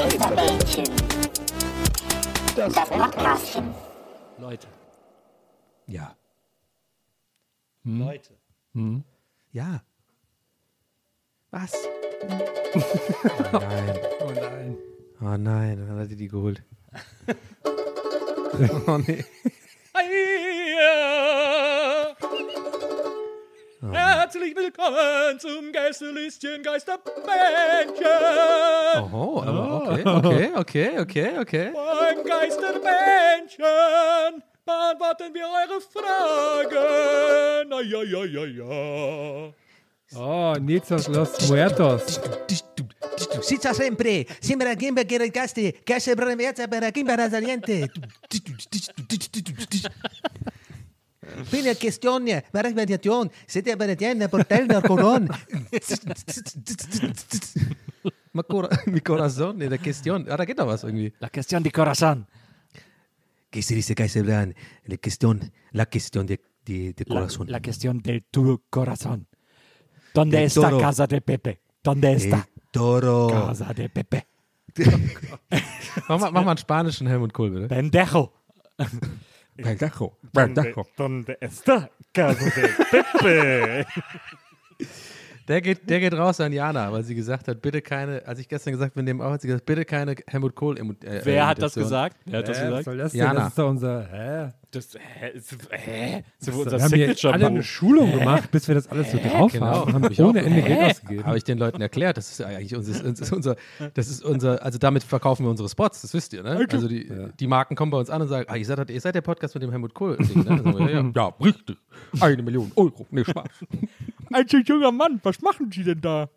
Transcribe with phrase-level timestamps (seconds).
[0.00, 0.84] Geisterbällchen.
[2.56, 3.74] Das Podcastchen.
[4.38, 4.66] Leute.
[5.86, 6.16] Ja.
[7.84, 8.34] Leute.
[9.52, 9.82] Ja.
[11.50, 11.74] Was?
[13.52, 13.98] Oh nein.
[14.20, 14.76] Oh nein.
[15.20, 16.62] Oh nein, dann hat er die geholt.
[18.86, 19.24] oh nee.
[23.82, 28.04] Herzlich willkommen zum Gästelistchen Geisterbändchen.
[29.10, 31.72] Oh, aber okay, okay, okay, okay, okay.
[31.72, 37.72] Beim Geisterbändchen beantworten wir eure Fragen.
[37.72, 39.50] Ah, ja, ja, ja, ja.
[40.14, 42.20] Oh, Nizos Los Muertos.
[43.40, 47.16] Sitza sempre, sembra Gimba che regasti, che se brevezza per Gimba
[51.50, 55.28] Fine questione, mare mediation, siete del coron.
[58.32, 60.26] Ma cora, mi corazon, ne, der Question.
[60.30, 61.12] Ah, da geht doch was irgendwie.
[61.18, 62.28] La cuestión de corazón.
[63.50, 64.54] ¿Qué se dice, Kaiserbran?
[64.84, 67.50] La cuestión, la cuestión de, de, de La, corazón.
[67.50, 69.26] la cuestión de tu corazón.
[70.14, 70.78] ¿Dónde Del está toro.
[70.78, 71.60] Casa de Pepe?
[71.82, 73.28] ¿Dónde está El toro.
[73.28, 74.26] Casa de Pepe?
[76.08, 77.66] Mach mal, mach mal einen spanischen Helmut Kohl, bitte.
[77.66, 78.32] Pendejo.
[79.62, 80.16] Pendejo.
[80.32, 83.86] ¿Dónde, ¿Dónde está Casa de Pepe?
[85.48, 88.48] Der geht, der geht raus an Jana, weil sie gesagt hat, bitte keine, als ich
[88.48, 91.60] gestern gesagt bin, dem auch hat sie gesagt, bitte keine Helmut Kohl äh, Wer hat
[91.60, 92.16] das gesagt?
[92.24, 92.84] Wer hat das gesagt?
[92.84, 93.20] soll das denn?
[93.20, 93.34] Jana.
[93.40, 94.06] Das ist doch unser.
[94.08, 94.52] Hä?
[94.72, 95.30] Das, hä?
[95.30, 96.22] Ist, hä?
[96.38, 99.50] So Wir unser haben hier alle eine Schulung gemacht, bis wir das alles so drauf
[99.52, 99.92] Genau, haben.
[99.94, 101.36] Haben hab ich ohne Ende Geld Habe ausgegeben.
[101.36, 103.56] ich den Leuten erklärt, das ist eigentlich unser, das ist unser,
[103.94, 106.66] das ist unser, also damit verkaufen wir unsere Spots, das wisst ihr, ne?
[106.70, 107.10] Also die,
[107.40, 109.54] die Marken kommen bei uns an und sagen, ah, ihr seid, ihr seid der Podcast
[109.56, 110.16] mit dem Helmut Kohl.
[110.18, 110.64] Ding, ne?
[110.64, 111.76] Wir, ja, ja, ja, richtig.
[112.20, 113.06] Eine Million Euro.
[113.10, 113.48] Nee, Spaß.
[114.32, 116.28] Ein so junger Mann, was machen Sie denn da?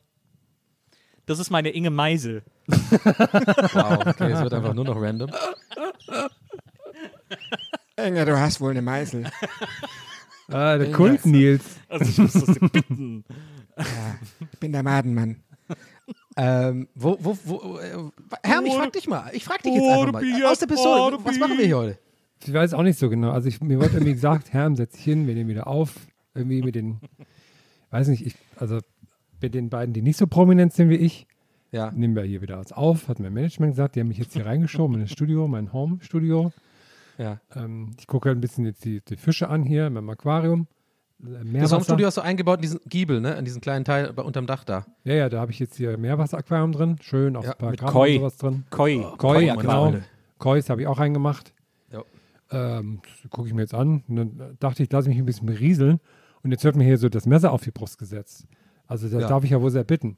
[1.27, 2.41] Das ist meine Inge Meisel.
[2.67, 5.29] Wow, okay, es wird einfach nur noch random.
[7.96, 9.26] Inge, du hast wohl eine Meißel.
[10.50, 11.64] Ah, der Kult Nils.
[11.88, 13.24] Also ich muss das dir bitten.
[14.52, 15.38] Ich bin der Madenmann.
[16.36, 17.98] Ähm, wo, wo, wo, äh,
[18.44, 19.31] Herm, ich frag dich mal.
[19.34, 20.44] Ich frag dich jetzt einfach mal.
[20.46, 21.18] Aus der Pistole.
[21.24, 22.00] Was machen wir hier heute?
[22.46, 23.31] Ich weiß auch nicht so genau.
[23.31, 25.96] Also ich, mir wurde irgendwie gesagt, Herrn, setz dich hin, wir nehmen wieder auf.
[26.36, 27.00] Irgendwie mit den,
[27.92, 28.80] weiß nicht, ich, also
[29.42, 31.25] mit den beiden, die nicht so prominent sind wie ich,
[31.72, 31.90] Ja.
[31.92, 33.96] nehmen wir hier wieder was auf, hat mein Management gesagt.
[33.96, 36.52] Die haben mich jetzt hier reingeschoben in das Studio, mein Home-Studio.
[37.18, 37.40] Ja.
[37.56, 40.68] Ähm, ich gucke halt ein bisschen jetzt die, die Fische an hier in meinem Aquarium.
[41.24, 41.72] Äh, Das.
[41.72, 43.34] Home-Studio hast du eingebaut in diesen Giebel, ne?
[43.35, 44.85] In diesen kleinen Teil unterm Dach da.
[45.03, 46.96] Ja, ja, da habe ich jetzt hier Meerwasseraquarium drin.
[47.01, 48.13] Schön, auch Ja, ein paar Gramm Koi.
[48.16, 48.63] und sowas drin.
[48.69, 49.01] Koi.
[49.18, 49.94] Koi, Koi, genau.
[50.40, 51.53] Kois habe ich auch reingemacht.
[52.51, 53.01] Ähm,
[53.31, 54.03] gucke ich mir jetzt an.
[54.07, 56.00] Und dann dachte ich, lasse mich ein bisschen berieseln.
[56.44, 58.45] Und jetzt wird mir hier so das Messer auf die Brust gesetzt.
[58.85, 59.28] Also das Ja.
[59.28, 60.18] darf ich ja wohl sehr bitten.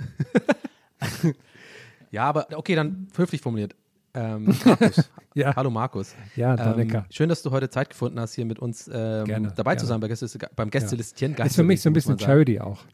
[2.10, 3.74] Ja, aber okay, dann höflich formuliert.
[4.16, 5.10] Ähm, Markus.
[5.34, 5.54] Ja.
[5.54, 6.14] Hallo Markus.
[6.34, 9.74] Ja, Ähm, schön, dass du heute Zeit gefunden hast, hier mit uns ähm, Gerne, dabei
[9.74, 9.88] zu gerne.
[9.88, 11.34] sein bei Gäste, beim Gästelistchen.
[11.34, 12.18] ist für mich so ein bisschen.
[12.18, 12.84] Charity auch.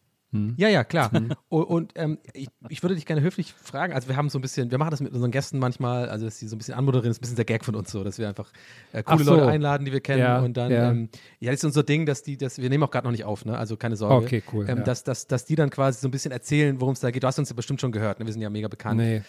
[0.56, 1.10] Ja, ja, klar.
[1.50, 4.42] Und, und ähm, ich, ich würde dich gerne höflich fragen, also wir haben so ein
[4.42, 7.10] bisschen, wir machen das mit unseren Gästen manchmal, also dass sie so ein bisschen anmoderieren,
[7.10, 8.50] ist ein bisschen der Gag von uns so, dass wir einfach
[8.92, 9.34] äh, coole so.
[9.34, 10.90] Leute einladen, die wir kennen Ja, und dann, ja.
[10.90, 13.24] ähm, ja, das ist unser Ding, dass die, dass wir nehmen auch gerade noch nicht
[13.24, 13.58] auf, ne?
[13.58, 14.24] also keine Sorge.
[14.24, 14.84] Okay, cool, Ähm, ja.
[14.84, 17.22] dass, dass, dass die dann quasi so ein bisschen erzählen, worum es da geht.
[17.22, 18.24] Du hast uns ja bestimmt schon gehört, ne?
[18.26, 18.96] wir sind ja mega bekannt.
[18.98, 19.20] Nee.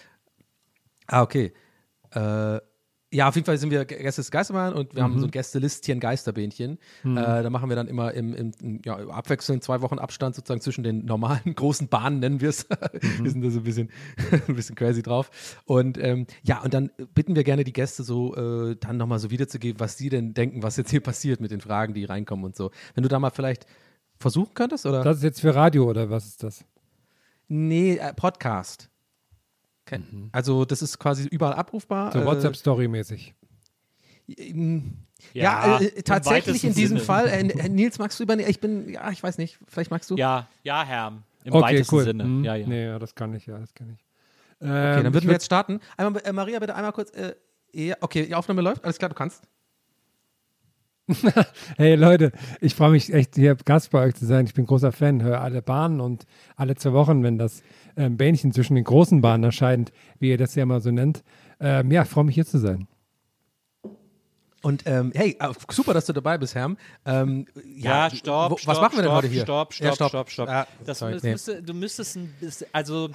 [1.07, 1.51] Ah, okay.
[2.13, 2.59] Äh,
[3.15, 5.19] Ja, auf jeden Fall sind wir Gäste des Geisterbahn und wir haben Mhm.
[5.19, 6.79] so ein Gästelistchen Geisterbähnchen.
[7.03, 10.61] Äh, da machen wir dann immer im, im, im ja, abwechselnd zwei Wochen Abstand sozusagen
[10.61, 12.67] zwischen den normalen großen Bahnen, nennen wir es.
[12.67, 13.23] Mhm.
[13.25, 13.91] wir sind da so ein bisschen,
[14.47, 15.29] ein bisschen crazy drauf.
[15.65, 19.29] Und ähm, ja, und dann bitten wir gerne die Gäste so äh, dann nochmal so
[19.29, 22.55] wiederzugeben, was sie denn denken, was jetzt hier passiert mit den Fragen, die reinkommen und
[22.55, 22.71] so.
[22.95, 23.67] Wenn du da mal vielleicht
[24.19, 25.03] versuchen könntest, oder?
[25.03, 26.65] Das ist jetzt für Radio oder was ist das?
[27.47, 28.89] nee, äh, Podcast.
[29.85, 30.01] Okay.
[30.31, 32.07] Also das ist quasi überall abrufbar.
[32.07, 32.11] Mhm.
[32.13, 33.33] So äh, WhatsApp-Story-mäßig.
[34.37, 34.93] Ähm,
[35.33, 37.05] Ja, Ja, äh, im tatsächlich in diesem Sinne.
[37.05, 37.27] Fall.
[37.27, 38.49] Äh, äh, Nils, magst du übernehmen?
[38.49, 39.59] Ich bin, ja, ich weiß nicht.
[39.67, 40.15] Vielleicht magst du.
[40.15, 41.13] Ja, ja, Herr.
[41.43, 42.03] Im Okay, weitesten cool.
[42.05, 42.23] Sinne.
[42.23, 42.43] Mhm.
[42.45, 42.67] Ja, ja.
[42.67, 44.05] Nee, ja, das kann ich, ja, das kann ich.
[44.61, 45.79] Okay, Ähm, dann würden wir jetzt starten.
[45.97, 47.09] Einmal, äh, Maria, bitte einmal kurz.
[47.11, 47.35] Äh,
[47.73, 48.83] ja, okay, die Aufnahme läuft.
[48.85, 49.43] Alles klar, du kannst.
[51.77, 52.31] Hey Leute,
[52.61, 54.45] ich freue mich echt, hier Gast bei euch zu sein.
[54.45, 56.25] Ich bin großer Fan, höre alle Bahnen und
[56.55, 57.63] alle zwei Wochen, wenn das ähm,
[57.95, 61.23] Bähnchen zwischen den großen Bahnen erscheint, wie ihr das ja mal so nennt.
[61.59, 62.87] Ähm, ja, freue mich hier zu sein.
[64.63, 66.77] Und ähm, hey, äh, super, dass du dabei bist, Herm.
[67.05, 67.45] Ähm,
[67.75, 68.75] Ja, stopp, wo, stopp.
[68.75, 69.41] Was machen wir denn stopp, heute hier?
[69.43, 70.49] Stopp, Ja, stopp, stopp, stopp.
[70.49, 71.31] Ah, das sorry, das nee.
[71.33, 73.09] müsste, du müsstest ein bisschen, also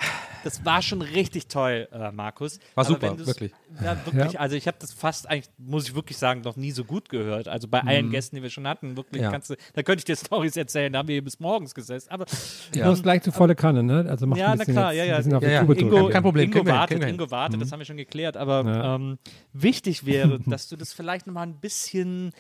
[0.45, 2.59] das war schon richtig toll, äh, Markus.
[2.75, 3.53] War Aber super, wirklich.
[3.83, 4.33] Ja, wirklich.
[4.35, 4.41] Ja.
[4.41, 7.49] Also ich habe das fast eigentlich, muss ich wirklich sagen, noch nie so gut gehört.
[7.49, 9.25] Also bei allen Gästen, die wir schon hatten, wirklich Mhm.
[9.25, 9.31] Ja.
[9.33, 12.11] kannst du, da könnte ich dir Stories erzählen, da haben wir hier bis morgens gesessen.
[12.11, 12.27] Aber
[12.73, 14.05] Du musst gleich zu volle Kanne, ne?
[14.07, 15.41] Also mach Ja, ein na bisschen klar, jetzt, ja, ja.
[15.41, 15.63] Ja, ja.
[15.63, 17.03] Ingo, kein Problem, Ingo wartet.
[17.03, 18.37] Ingo wartet, das haben wir schon geklärt.
[18.37, 18.95] Aber Ja.
[18.97, 19.19] ähm,
[19.55, 22.33] wichtig wäre, dass du das vielleicht nochmal ein bisschen,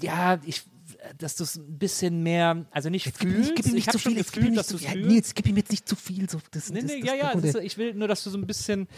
[0.00, 0.62] ja, ich,
[1.18, 3.52] dass du es ein bisschen mehr, also nicht fühlst.
[3.58, 5.08] ich habe schon gefühlt, dass du es fühlst.
[5.08, 6.28] Nils, gib ihm jetzt nicht zu viel.
[6.28, 8.24] So, das, Nee, das, nee, das, ja, ja, das, das ist, ich will nur, dass
[8.24, 8.88] du so ein bisschen,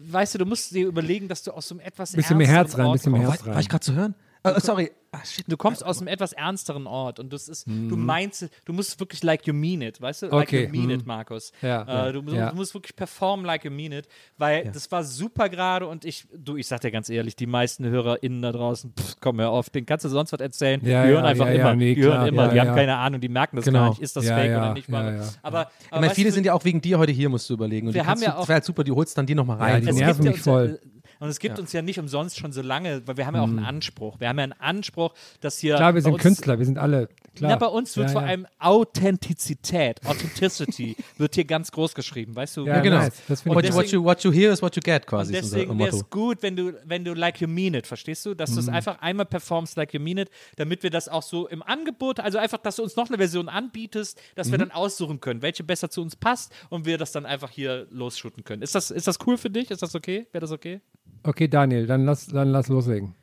[0.00, 2.76] weißt du, du musst dir überlegen, dass du aus so einem etwas Bisschen mehr Herz
[2.76, 3.22] rein, Ort bisschen mehr.
[3.22, 3.54] Herz war, rein.
[3.54, 4.14] war ich gerade zu hören?
[4.44, 4.90] Äh, sorry.
[5.14, 5.44] Ah, shit.
[5.46, 9.22] Du kommst aus einem etwas ernsteren Ort und das ist, du meinst, du musst wirklich
[9.22, 10.26] like you mean it, weißt du?
[10.28, 10.90] Like Okay, you mean mhm.
[10.90, 11.52] it, Markus.
[11.60, 12.48] Ja, äh, du, du, ja.
[12.48, 14.08] du musst wirklich performen like you mean it,
[14.38, 17.84] weil das war super gerade und ich, du, ich sag dir ganz ehrlich, die meisten
[17.84, 20.80] HörerInnen da draußen, pff, komm hör auf, den kannst du sonst was erzählen.
[20.82, 22.66] Ja, die hören ja, einfach ja, ja, immer, nee, die hören immer, ja, die haben
[22.68, 22.74] ja.
[22.74, 23.80] keine Ahnung, die merken das Genau.
[23.80, 24.88] gar nicht, ist das Ja, fake ja, oder nicht.
[24.88, 25.28] ja, aber, ja.
[25.42, 27.88] aber, Ich meine, viele du, sind ja auch wegen dir heute hier, musst du überlegen.
[27.88, 29.82] Und Wir die haben ja auch- wäre halt super, die holst dann die nochmal rein.
[29.82, 30.80] die es nerven mich ja voll.
[31.22, 33.42] Ja, und es gibt uns ja nicht umsonst schon so lange, weil wir haben ja
[33.42, 34.18] auch einen Anspruch.
[34.18, 35.76] Wir haben ja einen Anspruch, dass hier.
[35.76, 37.08] Klar, wir sind uns, Künstler, wir sind alle.
[37.36, 37.50] Klar.
[37.52, 38.28] Ja, bei uns wird Ja, vor ja.
[38.28, 42.66] allem Authentizität, Authenticity wird hier ganz groß geschrieben, weißt du?
[42.66, 42.98] Ja, ja, genau.
[42.98, 43.14] nice.
[43.28, 43.84] Das finde what, ich you, gut.
[43.84, 45.32] what, you, what you hear is what you get, Und quasi.
[45.32, 48.34] deswegen wäre es gut, wenn du, wenn du like you mean it, verstehst du?
[48.34, 48.74] Dass du es Mhm.
[48.74, 52.38] einfach einmal performst like you mean it, damit wir das auch so im Angebot, also
[52.38, 54.52] einfach, dass du uns noch eine Version anbietest, dass Mhm.
[54.52, 57.86] wir dann aussuchen können, welche besser zu uns passt und wir das dann einfach hier
[57.90, 58.62] losshooten können.
[58.62, 59.70] Ist das, ist das cool für dich?
[59.70, 60.26] Ist das okay?
[60.32, 60.80] Wäre das okay?
[61.24, 63.14] Okay, Daniel, dann lass, dann lass loslegen.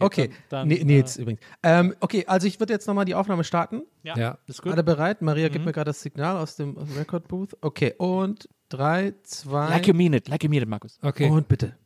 [0.00, 1.40] Okay, dann, nee, dann, Nils übrigens.
[1.62, 3.82] Ähm, okay, also ich würde jetzt nochmal die Aufnahme starten.
[4.02, 4.38] äh, ja, Ja.
[4.46, 4.72] ist gut.
[4.72, 5.20] Alle bereit?
[5.20, 5.52] Maria Mhm.
[5.52, 7.54] gibt mir gerade das Signal aus dem Record Booth.
[7.60, 10.98] Okay, und drei, zwei Like you mean it, like you mean it, Markus.
[11.02, 11.28] Okay.
[11.28, 11.76] und bitte.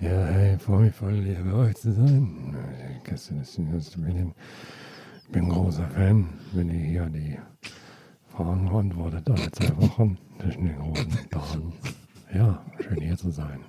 [0.00, 2.56] Ja, hey, freue mich voll, hier bei euch zu sein.
[3.02, 3.58] Gestern ist.
[3.58, 3.96] Ich
[5.32, 7.36] bin ein großer Fan, wenn ihr hier die
[8.28, 11.72] Fragen beantwortet alle zwei Wochen zwischen den großen Bahnen.
[12.34, 13.64] Ja, schön hier zu sein.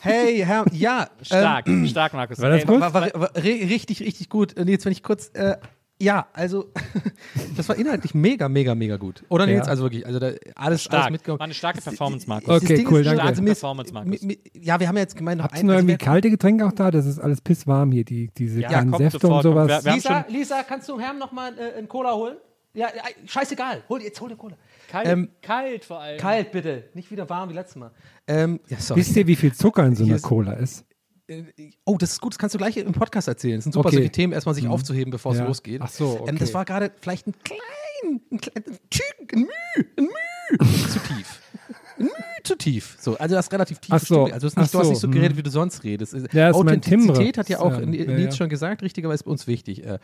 [0.00, 1.08] Hey, Herr, ja.
[1.22, 2.40] Stark, stark, Markus.
[2.40, 2.80] War das gut?
[2.80, 4.56] War, war, war ri- richtig, richtig gut.
[4.56, 5.28] Äh, Nils, wenn ich kurz.
[5.34, 5.56] Äh,
[5.98, 6.70] ja, also,
[7.56, 9.24] das war inhaltlich mega, mega, mega gut.
[9.30, 9.64] Oder Nils?
[9.66, 9.70] Ja.
[9.70, 11.10] Also wirklich, also da, alles, alles Stark.
[11.10, 11.38] mitgekommen.
[11.40, 12.62] War eine starke Performance, Markus.
[12.62, 13.22] Okay, cool, ist, danke.
[13.22, 14.20] Also, mir ist- Performance, Markus.
[14.22, 15.98] mi- mi- ja, wir haben ja jetzt gemeint, noch Habt ihr ein- noch irgendwie wir-
[15.98, 16.90] kalte Getränke auch da?
[16.90, 19.84] Das ist alles pisswarm hier, die, diese Ja, kleinen Säfte sofort, und sowas.
[19.84, 22.36] Wir haben Lisa, Lisa, kannst du Herrn nochmal äh, einen Cola holen?
[22.74, 23.82] Ja, ja, scheißegal.
[23.88, 24.54] Hol, jetzt hol dir Cola.
[24.88, 26.18] Kalt, Ähm, kalt vor allem.
[26.18, 26.84] Kalt, bitte.
[26.94, 27.90] Nicht wieder warm wie letztes Mal.
[28.26, 29.00] Ähm, ja, sorry.
[29.00, 30.84] Wisst ihr, wie viel Zucker in so einer ist- Cola ist?
[31.28, 31.42] Äh,
[31.84, 33.58] Oh, das ist gut, das kannst du gleich im Podcast erzählen.
[33.58, 33.96] Es sind super Okay.
[33.96, 35.46] solche Themen, erstmal sich aufzuheben, bevor es Ja.
[35.46, 35.80] losgeht.
[35.82, 36.54] Ach so, ähm, Das okay.
[36.54, 38.64] war gerade vielleicht ein klein, ein klein,
[39.32, 41.40] ein Müh, ein Müh zu tief.
[41.98, 42.10] Ein Müh
[42.46, 42.96] zu tief.
[43.00, 43.92] So, also das ist relativ tief.
[43.92, 45.12] Ach so, Also du hast nicht, ach du hast so, nicht so hm.
[45.14, 46.16] geredet, wie du sonst redest.
[46.32, 48.32] Ja, Authentizität hat ja auch Ja, ja, Nils ja.
[48.32, 49.84] schon gesagt, richtigerweise ist bei uns wichtig.
[49.84, 49.98] Äh,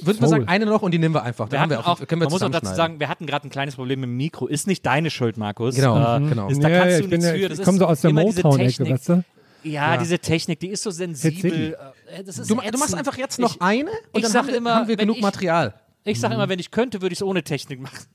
[0.00, 0.28] Würde man Soul.
[0.28, 1.50] sagen, eine noch und die nehmen wir einfach.
[1.50, 3.26] Wir haben hatten wir auch, auch, können wir man muss auch dazu sagen, wir hatten
[3.26, 4.46] gerade ein kleines Problem mit dem Mikro.
[4.46, 5.74] Ist nicht deine Schuld, Markus.
[5.74, 6.48] Genau, Äh, genau.
[6.48, 7.52] Ist, da Ja, kannst ja, du ich bin nichts ja- für.
[7.52, 8.92] ich Das komm ist so aus der Motown-Ecke, Technik.
[8.92, 9.24] weißt du?
[9.64, 11.76] Ja, diese Technik, die ist so sensibel.
[12.16, 14.42] Äh, Das ist Du, du machst einfach jetzt noch ich, eine und ich dann sag
[14.42, 15.74] haben wir, immer, haben wir genug ich- Material.
[16.04, 18.06] Ich sage immer, wenn ich könnte, würde ich es ohne Technik machen.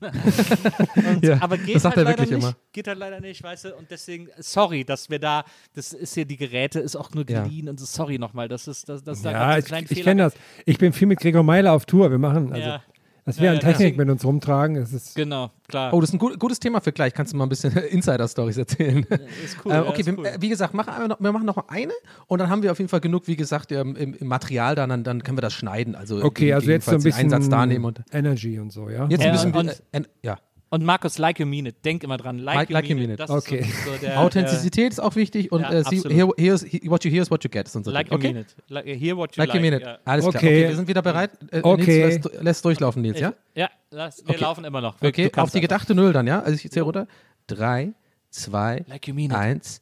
[0.96, 2.44] Und, Ja, aber geht das sagt halt er leider wirklich nicht.
[2.44, 2.56] immer.
[2.72, 3.74] Geht halt leider nicht, weißt du.
[3.76, 7.42] Und deswegen, sorry, dass wir da, das ist hier, die Geräte ist auch nur Ja.
[7.44, 10.22] geliehen und so, sorry nochmal, das ist, das, das da Ja, einen ich, ich kenne
[10.24, 10.34] das.
[10.64, 12.10] Ich bin viel mit Gregor Meiler auf Tour.
[12.10, 12.78] Wir machen, also,
[13.26, 15.94] Dass wir Ja, an ja, Technik mit uns rumtragen, es ist Genau, klar.
[15.94, 17.14] Oh, das ist ein gut, gutes Thema für gleich.
[17.14, 19.02] Kannst du mal ein bisschen Insider-Stories erzählen?
[19.44, 19.72] ist cool.
[19.72, 20.26] Äh, okay, ist wir, cool.
[20.26, 21.92] äh, wie gesagt, wir, noch, wir machen noch eine
[22.26, 24.90] und dann haben wir auf jeden Fall genug, wie gesagt, ähm, im, im Material, dann,
[24.90, 25.94] dann, dann können wir das schneiden.
[25.94, 26.52] Also okay.
[26.52, 29.06] Also jetzt so ein bisschen Einsatz da nehmen und Energy und so, ja.
[29.08, 30.36] jetzt ein bisschen und- äh, en- ja.
[30.74, 31.84] Und Markus, like you mean it.
[31.84, 32.38] Denk immer dran.
[32.40, 33.14] Like, Like- you, like you mean it.
[33.14, 33.20] it.
[33.20, 33.62] Das ist Okay.
[33.84, 37.04] so, so der, Authentizität ist auch wichtig und Ja, äh, see, here, here's, he, what
[37.04, 37.68] you hear is what you get.
[37.68, 38.12] Ist unser Like Ding.
[38.14, 38.32] you okay?
[38.34, 38.56] mean it.
[38.68, 39.54] Like, hear what you Like like.
[39.54, 39.82] you mean it.
[39.82, 39.98] Ja.
[40.04, 40.34] Alles klar.
[40.34, 40.46] Okay.
[40.62, 41.30] Okay, wir sind wieder bereit.
[41.52, 42.06] Äh, Okay.
[42.06, 43.34] Nils, lässt, lässt durchlaufen, Nils, ja?
[43.54, 44.40] Ja, lass, wir Okay.
[44.42, 45.00] laufen immer noch.
[45.00, 46.40] Wir- Okay, auf die gedachte Null dann, ja?
[46.40, 47.06] Also ich zähle runter.
[47.46, 47.92] Drei,
[48.30, 49.36] zwei, Like you mean it.
[49.36, 49.80] eins.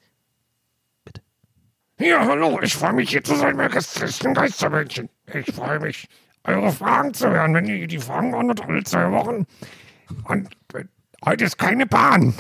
[1.98, 5.08] Ja, hallo, ich freue mich hier zu sein bei Gästelisten Geistermännchen.
[5.32, 6.08] Ich freue mich,
[6.44, 9.46] eure Fragen zu hören, wenn ihr die Fragen beantwortet alle zwei Wochen.
[10.24, 10.84] Und äh,
[11.24, 12.34] heute ist keine Bahn.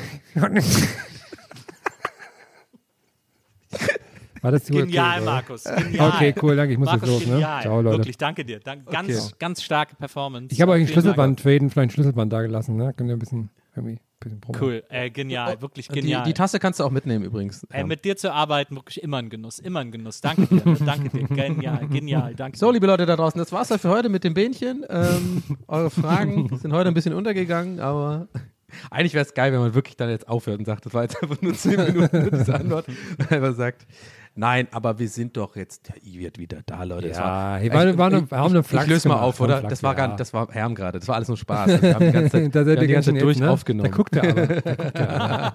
[4.42, 5.64] War das die Genial, okay, Markus.
[5.64, 6.08] Genial.
[6.08, 6.72] Okay, cool, danke.
[6.72, 7.46] Ich muss Markus, jetzt los, ne?
[7.62, 7.98] Ciao, Leute.
[7.98, 8.58] Wirklich, danke dir.
[8.58, 9.34] Dank, ganz, Okay.
[9.38, 10.52] ganz starke Performance.
[10.52, 10.88] Ich habe euch ein.
[10.88, 12.92] Schlüsselband für jeden vielleicht ein Schlüsselband da gelassen, ne?
[12.92, 14.00] Könnt ihr ein bisschen, irgendwie,
[14.30, 14.40] bisschen.
[14.60, 16.24] Cool, äh, genial, wirklich Die, genial.
[16.24, 17.66] die Tasse kannst du auch mitnehmen übrigens.
[17.70, 20.20] Ey, mit dir zu arbeiten, wirklich immer ein Genuss, immer ein Genuss.
[20.20, 21.26] Danke dir, danke dir.
[21.26, 22.58] Genial, genial, danke.
[22.58, 24.84] So, liebe Leute da draußen, das war's dann für heute mit dem Bähnchen.
[24.88, 28.28] Ähm, eure Fragen sind heute ein bisschen untergegangen, aber
[28.90, 31.22] eigentlich wäre es geil, wenn man wirklich dann jetzt aufhört und sagt, das war jetzt
[31.22, 32.86] einfach nur zehn Minuten mit dieser Antwort.
[33.30, 33.86] Einfach sagt,
[34.34, 37.08] nein, aber wir sind doch jetzt, der I wird wieder da, Leute.
[37.08, 39.40] Ja, war, hier war- war nur- wir haben eine ich, Flachs ich löse mal auf,
[39.40, 39.58] oder?
[39.58, 41.70] Flachs, das war gar nicht, das war Herm gerade, das war alles nur Spaß.
[41.70, 43.36] Also wir haben die ganze Zeit, da seid haben die ihr ganze ganz Zeit durch
[43.36, 43.52] schön ne?
[43.52, 43.90] aufgenommen.
[43.90, 44.46] Da guckt er aber.
[44.46, 45.52] Da guckt er aber.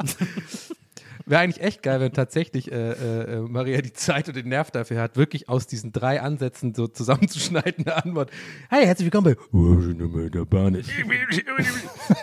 [1.26, 4.72] Wäre eigentlich echt geil, wenn tatsächlich äh, äh, äh, Maria die Zeit und den Nerv
[4.72, 8.30] dafür hat, wirklich aus diesen drei Ansätzen so zusammenzuschneiden eine Antwort.
[8.68, 9.40] Hey, herzlich willkommen bei.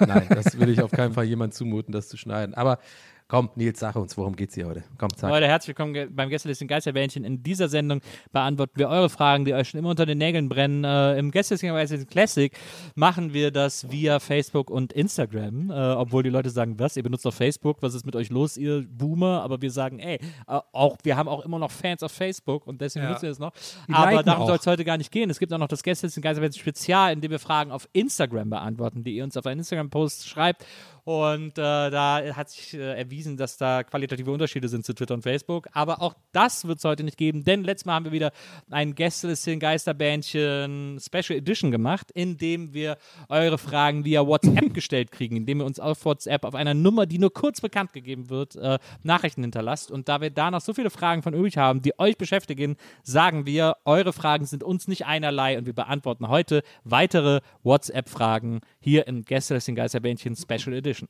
[0.05, 2.53] Nein, das würde ich auf keinen Fall jemand zumuten, das zu schneiden.
[2.53, 2.79] Aber
[3.27, 4.83] komm, Nils, sag uns, worum geht's hier heute?
[4.97, 5.29] Komm, sag.
[5.29, 7.23] Leute, herzlich willkommen beim Gästelisten Geisterbähnchen.
[7.25, 10.83] In dieser Sendung beantworten wir eure Fragen, die euch schon immer unter den Nägeln brennen.
[10.83, 12.53] Äh, Im Gästelisten Geisterbähnchen Classic
[12.95, 17.25] machen wir das via Facebook und Instagram, äh, obwohl die Leute sagen, was, ihr benutzt
[17.25, 19.41] doch Facebook, was ist mit euch los, ihr Boomer?
[19.43, 20.15] Aber wir sagen, ey,
[20.47, 23.11] äh, auch, wir haben auch immer noch Fans auf Facebook und deswegen Ja.
[23.11, 23.51] nutzen wir es noch.
[23.87, 25.29] Die Aber darum soll es heute gar nicht gehen.
[25.29, 29.03] Es gibt auch noch das Gästelisten Geisterbähnchen Spezial, in dem wir Fragen auf Instagram beantworten,
[29.03, 30.65] die ihr uns auf einen Instagram-Post schreibt.
[31.07, 35.21] Und äh, da hat sich äh, erwiesen, dass da qualitative Unterschiede sind zu Twitter und
[35.21, 35.69] Facebook.
[35.71, 38.33] Aber auch das wird es heute nicht geben, denn letztes Mal haben wir wieder
[38.69, 42.97] ein Gästelisten Geisterbändchen Special Edition gemacht, in dem wir
[43.29, 47.19] eure Fragen via WhatsApp gestellt kriegen, indem ihr uns auf WhatsApp auf einer Nummer, die
[47.19, 49.89] nur kurz bekannt gegeben wird, äh, Nachrichten hinterlasst.
[49.91, 53.45] Und da wir da noch so viele Fragen von übrig haben, die euch beschäftigen, sagen
[53.45, 59.23] wir, eure Fragen sind uns nicht einerlei und wir beantworten heute weitere WhatsApp-Fragen hier im
[59.25, 61.09] Gästelisten Geisterbändchen Special Edition.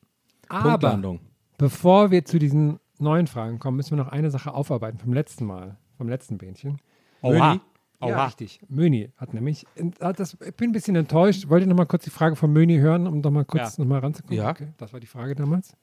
[0.50, 1.19] Aber
[1.60, 5.46] bevor wir zu diesen neuen Fragen kommen, müssen wir noch eine Sache aufarbeiten vom letzten
[5.46, 6.81] Mal, vom letzten Bähnchen.
[7.22, 7.60] Oha.
[8.01, 8.25] Ja, Oha.
[8.25, 8.62] richtig.
[8.67, 9.65] Möni hat nämlich,
[10.01, 11.50] hat das, ich bin ein bisschen enttäuscht.
[11.50, 13.84] Wollt ihr noch mal kurz die Frage von Möni hören, um doch mal kurz Ja.
[13.84, 14.38] noch mal ranzukommen?
[14.38, 14.50] Ja.
[14.51, 15.74] Okay, das war die Frage damals.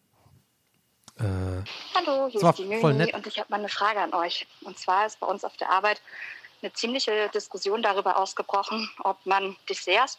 [1.16, 1.22] Äh,
[1.94, 4.48] Hallo, hier ist die Möni und ich habe mal eine Frage an euch.
[4.64, 6.02] Und zwar ist bei uns auf der Arbeit
[6.60, 10.18] eine ziemliche Diskussion darüber ausgebrochen, ob man Desserts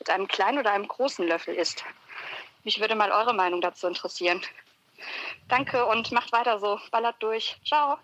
[0.00, 1.84] mit einem kleinen oder einem großen Löffel isst.
[2.64, 4.40] Mich würde mal eure Meinung dazu interessieren.
[5.48, 6.78] Danke und macht weiter so.
[6.90, 7.56] Ballert durch.
[7.64, 7.96] Ciao.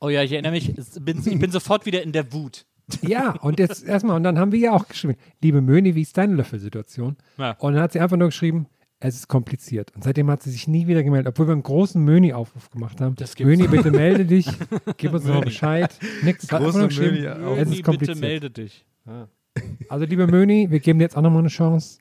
[0.00, 2.66] Oh ja, ich erinnere mich, bin, ich bin sofort wieder in der Wut.
[3.02, 6.16] Ja, und jetzt erstmal, und dann haben wir ja auch geschrieben, liebe Möni, wie ist
[6.16, 7.16] deine Löffelsituation?
[7.38, 7.52] Ja.
[7.58, 8.66] Und dann hat sie einfach nur geschrieben,
[9.00, 9.92] es ist kompliziert.
[9.94, 13.16] Und seitdem hat sie sich nie wieder gemeldet, obwohl wir einen großen Möni-Aufruf gemacht haben.
[13.16, 13.48] Das gibt's.
[13.48, 14.46] Möni, bitte melde dich,
[14.98, 15.98] gib uns noch Bescheid.
[16.22, 17.58] Nix, Große nur geschrieben, Möni-Aufruf.
[17.58, 18.16] es Möni, ist kompliziert.
[18.20, 18.84] bitte melde dich.
[19.88, 21.98] Also, liebe Möni, wir geben dir jetzt auch nochmal eine Chance.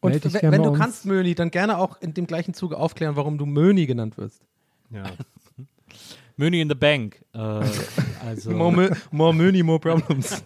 [0.00, 0.78] und Meld dich wenn, du uns.
[0.78, 4.42] kannst, Möni, dann gerne auch in dem gleichen Zuge aufklären, warum du Möni genannt wirst.
[4.90, 5.04] Ja.
[6.36, 7.24] Money in the Bank.
[7.34, 7.38] Äh,
[8.26, 10.42] also, More, more Möni, more problems.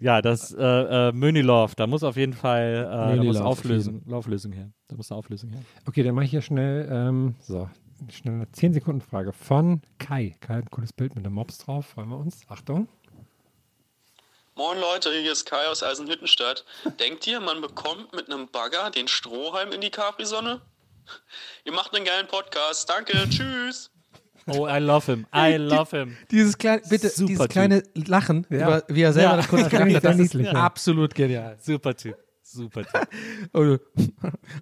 [0.00, 0.62] ja, das äh,
[1.08, 4.52] äh, Möni Love, da muss auf jeden Fall äh, da Möni muss Love, Auflösung, Auflösung
[4.52, 4.70] her.
[4.88, 5.60] Da muss eine Auflösung her.
[5.86, 7.68] Okay, dann mache ich hier schnell, ähm, so,
[8.10, 10.36] schnell eine 10 Sekunden Frage von Kai.
[10.40, 12.42] Kai hat ein cooles Bild mit einem Mops drauf, freuen wir uns.
[12.48, 12.88] Achtung.
[14.56, 16.64] Moin Leute, hier ist Kai aus Eisenhüttenstadt.
[17.00, 20.60] Denkt ihr, man bekommt mit einem Bagger den Strohhalm in die Capri-Sonne?
[21.64, 22.88] Ihr macht einen geilen Podcast.
[22.88, 23.90] Danke, tschüss.
[24.46, 25.26] Oh, I love him.
[25.34, 26.16] I love him.
[26.30, 27.50] Dieses kleine, bitte, Super dieses Typ.
[27.50, 28.66] kleine Lachen, Ja.
[28.78, 29.36] über, wie er selber Ja.
[29.38, 30.52] das kurz ich hat, das ist ja.
[30.52, 31.56] absolut genial.
[31.60, 32.16] Super Typ.
[32.44, 32.84] Super.
[33.54, 33.76] Oh,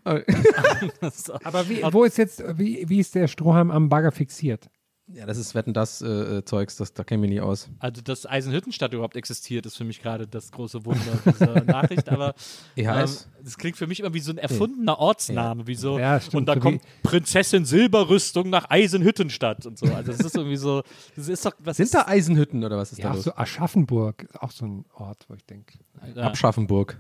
[1.45, 4.71] Aber wie, wo ist jetzt, wie, wie ist der Strohhalm am Bagger fixiert?
[5.15, 7.69] Ja, das ist Wetten, das äh, äh, Zeugs, das, da kennen wir nie aus.
[7.79, 12.09] Also, dass Eisenhüttenstadt überhaupt existiert, ist für mich gerade das große Wunder dieser Nachricht.
[12.09, 12.35] Aber
[12.77, 13.07] ähm,
[13.45, 15.67] das klingt für mich immer wie so ein erfundener Ortsname.
[15.67, 19.87] Wie so, Ja, stimmt, und da kommt Prinzessin Silberrüstung nach Eisenhüttenstadt und so.
[19.87, 20.83] Also, das ist irgendwie so.
[21.17, 21.53] Das ist doch.
[21.59, 23.25] Was Sind ist da Eisenhütten oder was ist Ja, da los?
[23.25, 25.79] so Aschaffenburg, ist auch so ein Ort, wo ich denke,
[26.15, 26.23] Ja.
[26.25, 26.97] Abschaffenburg.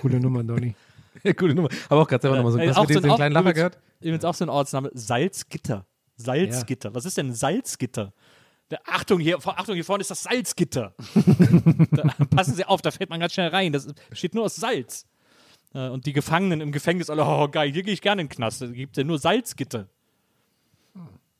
[0.00, 0.74] coole Nummer, Donny.
[1.24, 1.68] Ja, Gute Nummer.
[1.88, 3.32] Aber auch gerade selber nochmal so, Äh, hast auch du den, so ein- den kleinen
[3.34, 3.78] Lacher gehört?
[4.00, 4.88] Übrigens auch so ein Ortsname.
[4.94, 5.84] Salzgitter.
[6.18, 6.94] Salzgitter.
[6.94, 8.12] Was ist denn Salzgitter?
[8.68, 10.94] Da, Achtung, hier, Achtung, hier vorne ist das Salzgitter.
[11.90, 13.72] da, passen Sie auf, da fällt man ganz schnell rein.
[13.72, 15.06] Das besteht nur aus Salz.
[15.72, 18.34] Äh, und die Gefangenen im Gefängnis alle, oh geil, hier gehe ich gerne in den
[18.34, 18.60] Knast.
[18.60, 19.88] Da gibt es ja nur Salzgitter.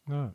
[0.09, 0.33] Ja.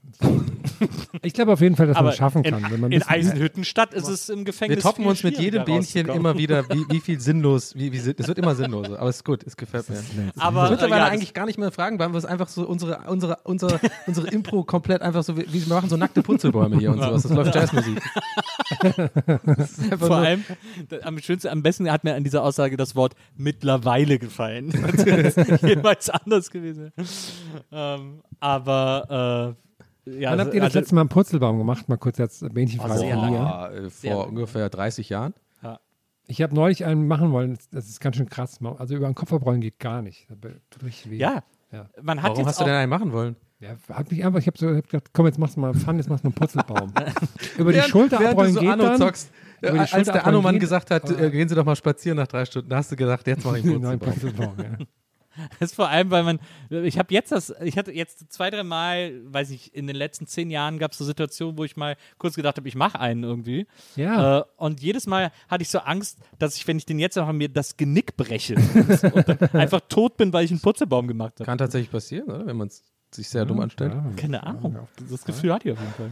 [1.21, 2.63] Ich glaube auf jeden Fall, dass man es schaffen kann.
[2.71, 4.77] in, in Eisenhüttenstadt ist es im Gefängnis.
[4.77, 8.27] Wir toppen uns mit jedem Bähnchen immer wieder, wie, wie viel sinnlos, wie, wie, es
[8.27, 9.97] wird immer sinnloser, aber es ist gut, es gefällt mir.
[10.37, 12.67] Aber würde mittlerweile äh, ja, eigentlich gar nicht mehr fragen, weil wir es einfach so
[12.67, 17.01] unsere, unsere, unsere, unsere Impro komplett einfach so, wir machen so nackte Putzelbäume hier und
[17.01, 17.23] sowas.
[17.23, 18.01] Das läuft Jazzmusik.
[19.99, 20.43] Vor allem,
[21.03, 24.71] am schönsten, am besten hat mir an dieser Aussage das Wort mittlerweile gefallen.
[24.93, 26.91] Das ist Jeweils anders gewesen.
[27.71, 29.55] Ähm, aber
[30.05, 31.87] äh, ja, Wann habt ihr das also- letzte Mal einen Purzelbaum gemacht?
[31.89, 33.75] Mal kurz jetzt Bähnchenfrage sehr von lange.
[33.85, 34.29] äh, Sehr vor lange.
[34.37, 35.33] ungefähr 30 Jahren.
[36.25, 38.59] Ich habe neulich einen machen wollen, das- ist ganz schön krass.
[38.77, 40.27] Also über den Kopf abrollen geht gar nicht.
[40.29, 41.17] Das tut richtig weh.
[41.17, 41.89] ja, Ja.
[42.01, 43.35] man hat Warum jetzt hast du denn einen machen wollen?
[43.63, 45.98] Ja, hat mich einfach, ich habe so hab gedacht, komm, jetzt machst du mal Fun,
[45.98, 46.91] jetzt machst du einen Purzelbaum.
[47.58, 48.98] über die Während- Schulter während du abrollen so geht Anno dann.
[48.98, 51.75] zockst, äh, Über die als Schulter der Anno-Mann gesagt hat, äh, gehen Sie doch mal
[51.75, 54.55] spazieren nach drei Stunden, da hast du gedacht, jetzt mache ich einen Nein, Purzelbaum.
[54.55, 54.86] Purzelbaum, ja.
[55.60, 56.39] Das ist vor allem, weil man,
[56.70, 60.27] ich habe jetzt das, ich hatte jetzt zwei, drei Mal, weiß ich, in den letzten
[60.27, 63.24] zehn Jahren gab es so Situationen, wo ich mal kurz gedacht habe, ich mache einen
[63.24, 63.65] irgendwie.
[63.96, 64.41] Ja.
[64.41, 67.34] Äh, und jedes Mal hatte ich so Angst, dass ich, wenn ich den jetzt mache,
[67.34, 71.46] mir das Genick breche und dann einfach tot bin, weil ich einen Putzelbaum gemacht habe.
[71.46, 72.46] Kann tatsächlich passieren, oder?
[72.46, 72.84] wenn man es
[73.15, 73.93] sich sehr dumm anstellt.
[73.93, 74.03] Ja.
[74.15, 74.88] Keine Ahnung.
[75.10, 76.12] Das Gefühl hatte ich auf jeden Fall.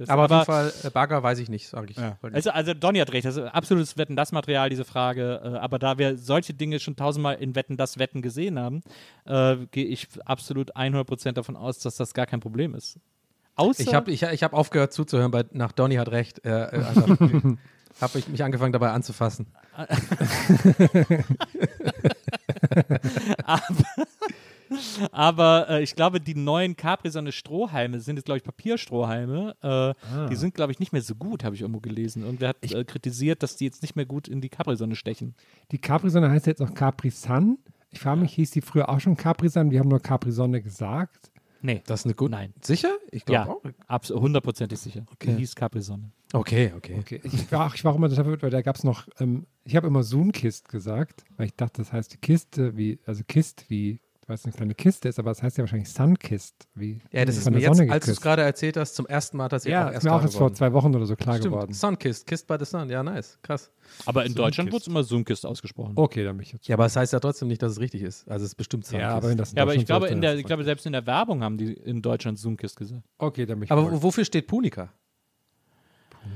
[0.00, 1.98] Das, Aber auf jeden Fall, äh, Bagger weiß ich nicht, sage ich.
[1.98, 2.16] Ja.
[2.22, 5.42] Also, also Donny hat recht, das ist absolutes Wetten das Material, diese Frage.
[5.44, 8.80] Äh, aber da wir solche Dinge schon tausendmal in Wetten das Wetten gesehen haben,
[9.26, 12.98] äh, gehe ich absolut 100% davon aus, dass das gar kein Problem ist.
[13.56, 16.46] Außer Ich habe ich, ich hab aufgehört zuzuhören, bei, nach Donny hat recht.
[16.46, 16.82] Äh, äh,
[18.00, 19.48] habe ich mich angefangen dabei anzufassen.
[23.44, 23.62] Aber
[25.16, 29.56] äh, ich glaube, die neuen Capri-Sonne-Strohhalme sind jetzt, glaube ich, Papierstrohhalme.
[29.62, 29.94] Äh, Ah.
[30.28, 32.24] Die sind, glaube ich, nicht mehr so gut, habe ich irgendwo gelesen.
[32.24, 35.34] Und wer hat äh, kritisiert, dass die jetzt nicht mehr gut in die Capri-Sonne stechen?
[35.72, 37.58] Die Capri-Sonne heißt jetzt auch Capri-Sun.
[37.90, 39.70] Ich frage mich, hieß die früher auch schon Capri-Sun?
[39.70, 41.30] Die haben nur Capri-Sonne gesagt.
[41.62, 41.82] Nee.
[41.86, 42.30] Das ist eine gute.
[42.30, 42.54] Nein.
[42.62, 42.96] Sicher?
[43.10, 43.62] Ich Ja, glaube auch.
[43.88, 45.04] abs- hundertprozentig sicher.
[45.12, 45.32] Okay.
[45.32, 46.10] Die hieß Capri-Sonne.
[46.32, 46.96] Okay, okay.
[47.00, 47.20] Okay.
[47.24, 49.46] Ich war, auch- ich war auch immer total verwirrt, weil da gab es noch, ähm,
[49.64, 54.00] ich habe immer Zoom-Kist gesagt, weil ich dachte, das heißt Kiste, wie, also Kist, wie,
[54.30, 57.36] weil es eine kleine Kiste ist, aber es heißt ja wahrscheinlich Sunkist, wie Ja, das
[57.36, 59.88] ist mir jetzt, als du es gerade erzählt hast, zum ersten Mal tatsächlich Ja, auch
[59.88, 61.52] ist erst mir auch jetzt vor zwei Wochen oder so klar Stimmt.
[61.52, 61.72] geworden.
[61.72, 62.88] Sunkissed, Kissed by the Sun.
[62.90, 63.40] Ja, nice.
[63.42, 63.72] Krass.
[64.06, 64.74] Aber in Zoom Deutschland Kist.
[64.74, 65.94] wurde es immer Zoomkist ausgesprochen.
[65.96, 66.68] Okay, dann bin ich jetzt.
[66.68, 68.28] Ja, aber es heißt ja trotzdem nicht, dass es richtig ist.
[68.30, 69.02] Also es ist bestimmt Sunkissed.
[69.10, 70.92] Ja, aber wenn das in Ja, aber ich glaube, in der, ich glaube, selbst in
[70.92, 73.02] der Werbung haben die in Deutschland Zoomkist gesagt.
[73.18, 74.92] Okay, dann bin ich aber wofür steht Punika?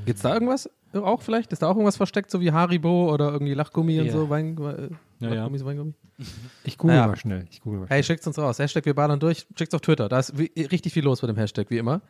[0.05, 0.69] Gibt es da irgendwas
[1.03, 1.53] auch vielleicht?
[1.53, 4.13] Ist da auch irgendwas versteckt, so wie Haribo oder irgendwie Lachgummi und Ja.
[4.13, 4.29] so?
[4.31, 4.89] Wein, äh,
[5.21, 5.35] Ja, ja.
[5.35, 5.95] Lachgummi, so Weingummi?
[6.65, 7.07] Ich google Ja.
[7.07, 7.47] mal schnell.
[7.51, 8.59] Ich google mal Hey, schickt's uns raus.
[8.59, 9.47] Hashtag wir ballern durch.
[9.59, 10.09] Schickt's auf Twitter.
[10.09, 12.01] Da ist wie, richtig viel los mit dem Hashtag, wie immer.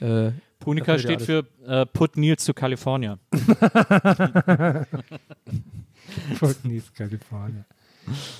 [0.00, 3.18] Äh, wird steht für äh, Put Nils to California.
[6.38, 7.64] Punika, Kalifornien.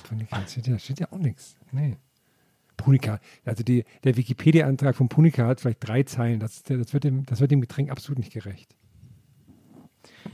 [0.08, 1.56] Punika, steht ja, steht ja auch nichts.
[1.72, 1.96] Nee.
[2.76, 6.40] Punika, also die, der Wikipedia-Antrag von Punika hat vielleicht drei Zeilen.
[6.40, 8.74] Das, das, wird dem, das wird dem Getränk absolut nicht gerecht.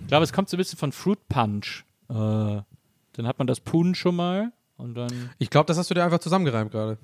[0.02, 1.84] Ich glaube, es kommt so ein bisschen von Fruit Punch.
[2.08, 5.30] Äh, dann hat man das Pun schon mal und dann.
[5.38, 6.98] ich glaube, das hast du dir einfach zusammengereimt gerade.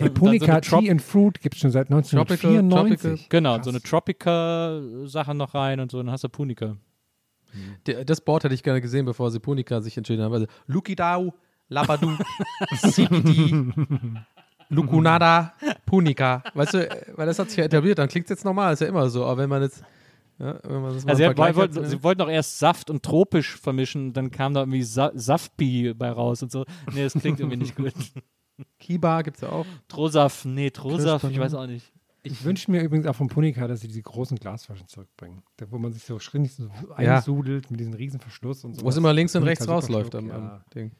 [0.00, 3.28] Eine Trop- Tea and Fruit gibt es schon seit Tropical- 1994.
[3.28, 3.64] Genau, Krass.
[3.64, 6.76] so eine Tropica-Sache noch rein und so, dann hast du Punika.
[7.86, 10.32] Der- Das Board hätte ich gerne gesehen, bevor sie Punika sich entschieden haben.
[10.32, 11.34] Also, Lukidau,
[11.68, 12.10] Labadu,
[12.72, 13.72] Sikidi,
[14.68, 15.52] Lukunada,
[15.84, 16.42] Punika.
[16.54, 18.80] Weißt du, äh, weil das hat sich ja etabliert, dann klingt es jetzt normal, ist
[18.80, 19.24] ja immer so.
[19.24, 19.82] Aber wenn man jetzt.
[20.38, 24.30] Ja, Also sie, wollten, hat, äh, sie wollten auch erst Saft und tropisch vermischen, dann
[24.30, 26.64] kam da irgendwie Sa Saftbi bei raus und so.
[26.92, 27.92] Nee, das klingt irgendwie nicht gut.
[28.78, 29.66] Kiba gibt es ja auch.
[29.88, 31.92] Trosaf, nee, Trosaf, ich weiß auch nicht.
[32.22, 35.42] Ich wünsche mir übrigens auch von Punika, dass sie diese großen Glasflaschen zurückbringen.
[35.58, 36.64] Da, wo man sich so ständig so
[36.98, 37.16] Ja.
[37.16, 38.82] einsudelt mit diesem riesen Verschluss und so.
[38.84, 40.64] Wo es immer links und Punika rechts rausläuft am, am ja.
[40.74, 40.90] Ding.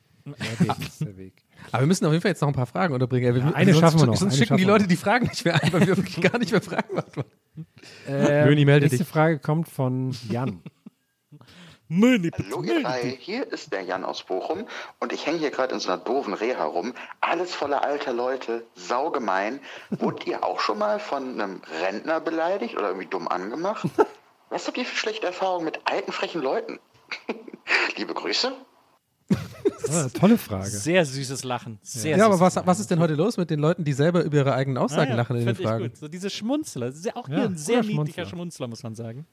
[0.81, 1.44] Ist der Weg.
[1.72, 3.37] Aber wir müssen auf jeden Fall jetzt noch ein paar Fragen unterbringen.
[3.37, 4.88] Ja, eine sonst, schaffen wir noch, Sonst schicken die Leute noch.
[4.88, 7.31] die Fragen nicht mehr ein, weil wir wirklich gar nicht mehr Fragen beantworten.
[8.09, 9.09] Äh, Löni, melde nächste dich.
[9.09, 10.62] Frage kommt von Jan.
[11.88, 14.66] Mini, Hallo ihr drei, hier ist der Jan aus Bochum
[14.99, 16.95] und ich hänge hier gerade in so einer doofen Reha rum.
[17.21, 19.61] Alles voller alter Leute, saugemein.
[19.90, 23.87] Wurdet ihr auch schon mal von einem Rentner beleidigt oder irgendwie dumm angemacht?
[24.51, 26.81] Was habt ihr für schlechte Erfahrungen mit alten, frechen Leuten?
[27.97, 28.53] Liebe Grüße.
[29.88, 30.68] Ah, tolle Frage.
[30.70, 31.78] Sehr süßes Lachen.
[31.82, 32.66] Sehr Ja, aber was, Lachen.
[32.66, 35.10] was ist denn heute los mit den Leuten, die selber über ihre eigenen Aussagen Ah,
[35.10, 35.84] ja, lachen in den find ich Fragen?
[35.84, 35.96] Gut.
[35.96, 36.86] So diese Schmunzler.
[36.86, 38.26] Das ist ja auch Ja, hier ein sehr niedlicher Schmunzler.
[38.26, 39.26] Schmunzler, muss man sagen.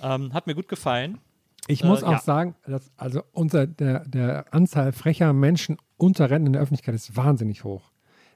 [0.00, 1.18] Ähm, hat mir gut gefallen.
[1.66, 2.18] Ich muss Äh, auch ja.
[2.20, 7.16] sagen, dass also unser, der, der Anzahl frecher Menschen unter Renten in der Öffentlichkeit ist
[7.16, 7.87] wahnsinnig hoch.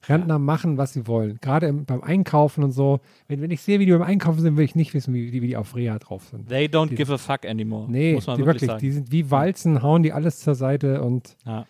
[0.09, 1.39] Rentner machen, was sie wollen.
[1.41, 3.01] Gerade im, beim Einkaufen und so.
[3.29, 5.43] Wenn, wenn ich sehe, wie die beim Einkaufen sind, will ich nicht wissen, wie, die-
[5.43, 6.49] wie die auf Reha drauf sind.
[6.49, 7.91] They don't Die- give a fuck anymore.
[7.91, 8.81] Nee, muss man die wirklich, wirklich, sagen.
[8.81, 11.67] die sind wie Walzen, hauen die alles zur Seite und Ja.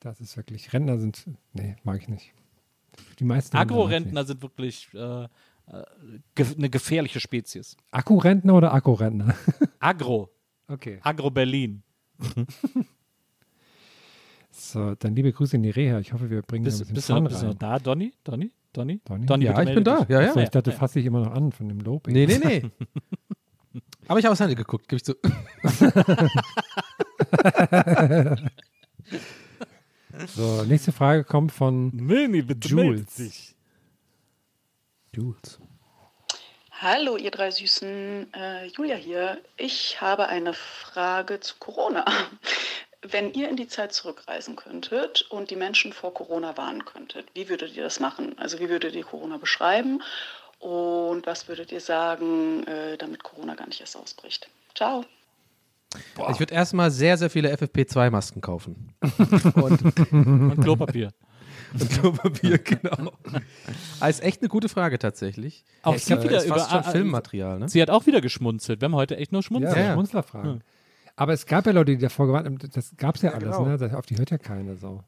[0.00, 2.32] das ist wirklich, Rentner sind, nee, mag ich nicht.
[3.18, 5.28] Die meisten Agro-Rentner sind wirklich äh, äh,
[6.34, 7.76] ge eine gefährliche Spezies.
[7.90, 9.34] Akkurentner oder Akkurentner?
[9.80, 10.30] Agro.
[10.68, 10.98] Okay.
[11.02, 11.82] Agro Berlin.
[14.54, 15.98] So, dann liebe Grüße in die Reha.
[15.98, 17.54] Ich hoffe, wir bringen da ein Bist, bisschen bist, du noch, Fun bist du noch
[17.54, 18.12] da, Donny?
[18.22, 18.52] Donny?
[18.72, 19.00] Donny?
[19.04, 19.44] Donny?
[19.44, 20.06] Ja, bitte ich bin da.
[20.08, 20.28] Ja, ja.
[20.28, 20.74] Achso, ich dachte, ja.
[20.74, 22.06] du fasst dich immer noch an von dem Lob.
[22.06, 22.62] Nee, nee, nee.
[24.08, 25.16] Aber ich habe aufs Handy geguckt, gebe ich zu.
[30.26, 33.54] So, nächste Frage kommt von Mini, bitte Jules.
[35.14, 35.58] Jules.
[36.70, 38.32] Hallo, ihr drei Süßen.
[38.34, 39.40] Äh, Julia hier.
[39.56, 42.04] Ich habe eine Frage zu Corona.
[43.02, 47.48] Wenn ihr in die Zeit zurückreisen könntet und die Menschen vor Corona warnen könntet, wie
[47.48, 48.38] würdet ihr das machen?
[48.38, 50.00] Also wie würdet ihr Corona beschreiben
[50.60, 54.48] und was würdet ihr sagen, äh, damit Corona gar nicht erst ausbricht?
[54.76, 55.04] Ciao.
[56.30, 58.94] Ich würde erstmal sehr, sehr viele FFP2-Masken kaufen.
[59.56, 61.10] Und, Und Klopapier.
[61.78, 63.12] und Klopapier, genau.
[64.00, 65.64] Ah, ist echt eine gute Frage tatsächlich.
[65.82, 67.68] Auch ist, sie äh, wieder ist fast über- schon Filmmaterial, ne?
[67.68, 68.80] Sie hat auch wieder geschmunzelt.
[68.80, 69.76] Wir haben heute echt nur ja, schmunzeln.
[69.76, 69.92] Ja, ja.
[69.92, 70.64] Schmunzlerfragen.
[71.22, 72.70] Aber es gab ja Leute, die davor gewartet haben.
[72.72, 73.64] Das gab es ja, alles, genau.
[73.66, 73.78] ne?
[73.78, 75.04] Das, auf die hört ja keiner so.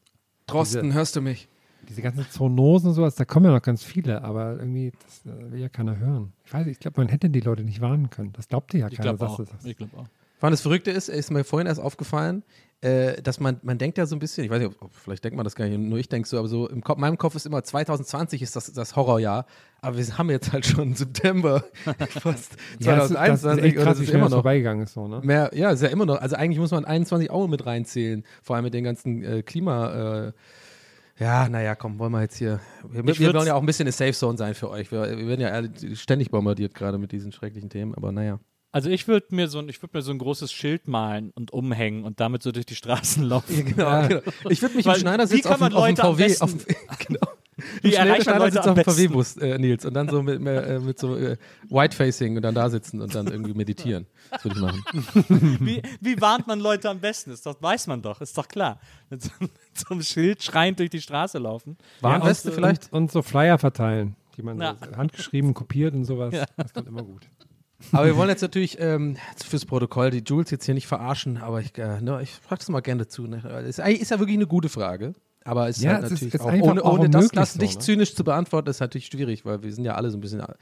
[0.47, 1.49] Drosten, hörst du mich?
[1.89, 5.51] Diese ganzen Zoonosen und sowas, da kommen ja noch ganz viele, aber irgendwie, das äh,
[5.51, 6.31] will ja keiner hören.
[6.45, 8.31] Ich weiß, ich glaube, man hätte die Leute nicht warnen können.
[8.33, 9.15] Das glaubte ja Ich keiner.
[9.15, 9.53] glaube dass auch.
[9.53, 10.05] das- Ich glaube auch.
[10.37, 12.43] Vor allem das Verrückte ist, ist mir vorhin erst aufgefallen,
[12.81, 15.37] äh, dass man, man denkt ja so ein bisschen, ich weiß nicht, ob, vielleicht denkt
[15.37, 17.45] man das gar nicht, nur ich denke so, aber so im Kopf, meinem Kopf ist
[17.45, 19.45] immer 2020 ist das, das Horrorjahr,
[19.81, 21.63] aber wir haben jetzt halt schon September
[22.09, 24.25] fast Ja, das, ist- das ist 2021 echt und krass, es wie ist schnell immer
[24.25, 24.93] das noch vorbeigegangen ist.
[24.93, 25.21] So, ne?
[25.23, 28.57] mehr, ja, ist ja immer noch, also eigentlich muss man 21 auch mit reinzählen, vor
[28.57, 30.31] allem mit den ganzen äh, Klima, äh,
[31.17, 32.59] ja, naja, komm, wollen wir jetzt hier.
[32.89, 34.91] Wir, wir wollen ja auch ein bisschen eine Safe Zone sein für euch.
[34.91, 38.39] Wir, wir werden ja ständig bombardiert gerade mit diesen schrecklichen Themen, aber naja.
[38.75, 41.51] Also ich würde mir so ein, ich würde mir so ein großes Schild malen und
[41.53, 43.63] umhängen und damit so durch die Straßen laufen.
[43.63, 44.21] Genau, genau.
[44.49, 46.53] Ich würde mich Weil im Schneidersitz wie kann auf, man dem- auf VW, besten- auf,
[47.07, 47.27] genau.
[47.81, 48.91] Wie erreicht man Leute Schneidersitz am auf dem besten?
[48.91, 51.37] VW-Bus, äh, Nils, und dann so mit, äh, mit so äh,
[51.69, 54.07] White-Facing und dann da sitzen und dann irgendwie meditieren.
[54.29, 55.57] Das würde ich machen.
[55.61, 57.29] Wie, wie warnt man Leute am besten?
[57.29, 58.81] Das doch, weiß man doch, ist doch klar.
[59.09, 61.77] Mit so, mit so einem Schild schreiend durch die Straße laufen.
[62.01, 62.91] Warnweste und, vielleicht?
[62.91, 64.75] Und, so Flyer verteilen, die man Ja.
[64.97, 66.35] handgeschrieben kopiert und sowas.
[66.57, 67.25] Das kommt immer gut.
[67.91, 71.61] Aber wir wollen jetzt natürlich ähm, fürs Protokoll die Jules jetzt hier nicht verarschen, aber
[71.61, 73.27] ich, äh, ne, ich frage das mal gerne dazu.
[73.27, 73.37] Ne?
[73.67, 75.13] Ist, ist ja wirklich eine gute Frage.
[75.43, 77.59] Aber es ist Ja, halt es natürlich ist auch ohne, auch ohne das, das so,
[77.59, 77.79] nicht ne?
[77.81, 80.53] zynisch zu beantworten, ist natürlich schwierig, weil wir sind ja alle so ein bisschen äh,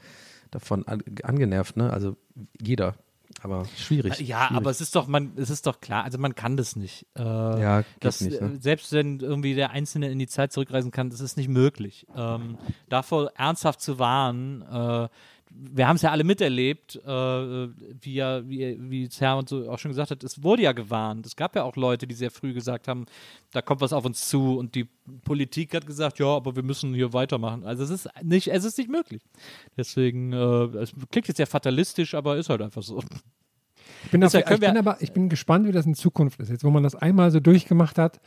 [0.50, 1.90] davon an, angenervt, ne?
[1.90, 2.16] Also
[2.60, 2.94] jeder.
[3.40, 4.20] Aber schwierig.
[4.20, 4.56] Ja, schwierig.
[4.56, 7.06] aber es ist doch, man, es ist doch klar, also man kann das nicht.
[7.16, 8.52] Äh, Ja, das, nicht, ne?
[8.56, 12.06] äh, Selbst wenn irgendwie der Einzelne in die Zeit zurückreisen kann, das ist nicht möglich.
[12.14, 15.08] Ähm, davor ernsthaft zu warnen, äh,
[15.56, 19.90] wir haben es ja alle miterlebt, äh, wie ja, wie, wie Zerr so auch schon
[19.90, 21.26] gesagt hat, es wurde ja gewarnt.
[21.26, 23.06] Es gab ja auch Leute, die sehr früh gesagt haben,
[23.52, 24.88] da kommt was auf uns zu und die
[25.24, 27.64] Politik hat gesagt, ja, aber wir müssen hier weitermachen.
[27.64, 29.22] Also es ist nicht, es ist nicht möglich.
[29.76, 30.36] Deswegen, äh,
[30.78, 33.02] es klingt jetzt sehr fatalistisch, aber ist halt einfach so.
[34.04, 36.50] Ich bin, auf, Deshalb ich bin aber ich bin gespannt, wie das in Zukunft ist.
[36.50, 38.20] Jetzt, wo man das einmal so durchgemacht hat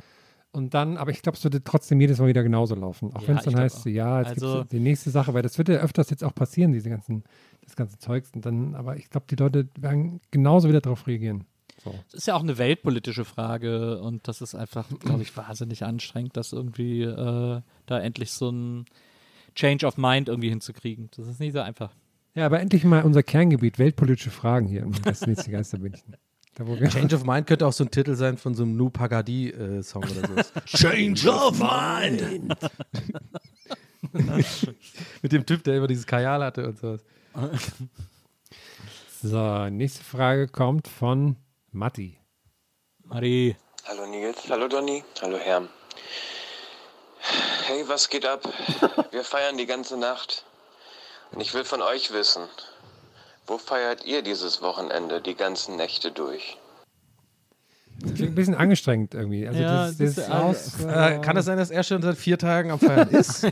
[0.58, 3.15] und dann, aber ich glaube, es würde trotzdem jedes Mal wieder genauso laufen.
[3.15, 3.86] Auch Ja, wenn es dann heißt, auch.
[3.86, 6.74] ja, jetzt Also- gibt's die nächste Sache, weil das wird ja öfters jetzt auch passieren,
[6.74, 7.24] diese ganzen,
[7.63, 8.32] das ganze Zeugs.
[8.34, 11.46] Und dann, aber ich glaube, die Leute werden genauso wieder darauf reagieren.
[11.84, 11.93] So.
[12.08, 16.36] Es ist ja auch eine weltpolitische Frage und das ist einfach, glaube ich, wahnsinnig anstrengend,
[16.36, 18.86] das irgendwie äh, da endlich so ein
[19.56, 21.10] Change of Mind irgendwie hinzukriegen.
[21.15, 21.91] Das ist nicht so einfach.
[22.34, 26.15] Ja, aber endlich mal unser Kerngebiet, weltpolitische Fragen hier im Geisterbündchen.
[26.58, 28.76] Da, wo wir Change of Mind könnte auch so ein Titel sein von so einem
[28.76, 30.60] Nu Pagadi-Song oder so.
[30.65, 32.58] Change of mind.
[35.22, 37.02] Mit dem Typ, der immer dieses Kajal hatte und sowas.
[39.22, 41.36] so, nächste Frage kommt von
[41.72, 42.17] Matti.
[43.04, 43.56] Marie.
[43.86, 45.70] Hallo Nils, hallo Donny, hallo Herm.
[47.67, 48.52] Hey, was geht ab?
[49.12, 50.43] Wir feiern die ganze Nacht.
[51.32, 52.41] Und ich will von euch wissen,
[53.48, 56.58] wo feiert ihr dieses Wochenende die ganzen Nächte durch?
[58.00, 59.48] Klingt ein bisschen angestrengt irgendwie.
[59.48, 62.18] Also Ja, das, das das ist- aus, Äh, kann es sein, dass er schon seit
[62.18, 63.48] vier Tagen am Feiern ist?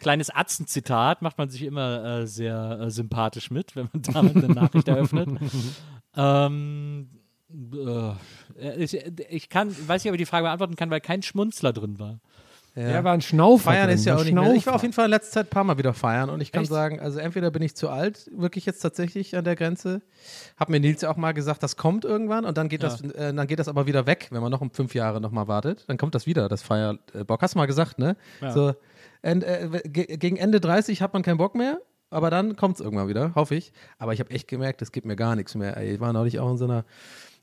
[0.00, 4.48] Kleines Atzen-Zitat macht man sich immer äh, sehr äh, sympathisch mit, wenn man damit eine
[4.54, 5.28] Nachricht eröffnet.
[6.16, 7.08] ähm,
[7.74, 8.12] äh,
[8.76, 11.98] ich, ich kann, weiß nicht, ob ich die Frage beantworten kann, weil kein Schmunzler drin
[11.98, 12.20] war.
[12.74, 13.64] Er war ein Schnaufer.
[13.72, 14.54] Feiern ist ja auch nicht mehr.
[14.54, 16.52] Ich war auf jeden Fall in letzter Zeit ein paar Mal wieder feiern und ich
[16.52, 16.70] kann Echt?
[16.72, 20.00] sagen, also entweder bin ich zu alt, wirklich jetzt tatsächlich an der Grenze.
[20.56, 22.88] Hat mir Nils ja auch mal gesagt, das kommt irgendwann und dann geht, Ja.
[22.88, 25.48] das, äh, dann geht das aber wieder weg, wenn man noch um fünf Jahre nochmal
[25.48, 25.84] wartet.
[25.88, 27.42] Dann kommt das wieder, das Feierbock.
[27.42, 28.16] Hast du mal gesagt, ne?
[28.40, 28.52] Ja.
[28.52, 28.74] So,
[29.20, 32.80] end, äh, ge- gegen Ende 30 hat man keinen Bock mehr, aber dann kommt es
[32.80, 33.72] irgendwann wieder, hoffe ich.
[33.98, 35.76] Aber ich habe echt gemerkt, es gibt mir gar nichts mehr.
[35.76, 36.84] Ey, ich war neulich auch in so einer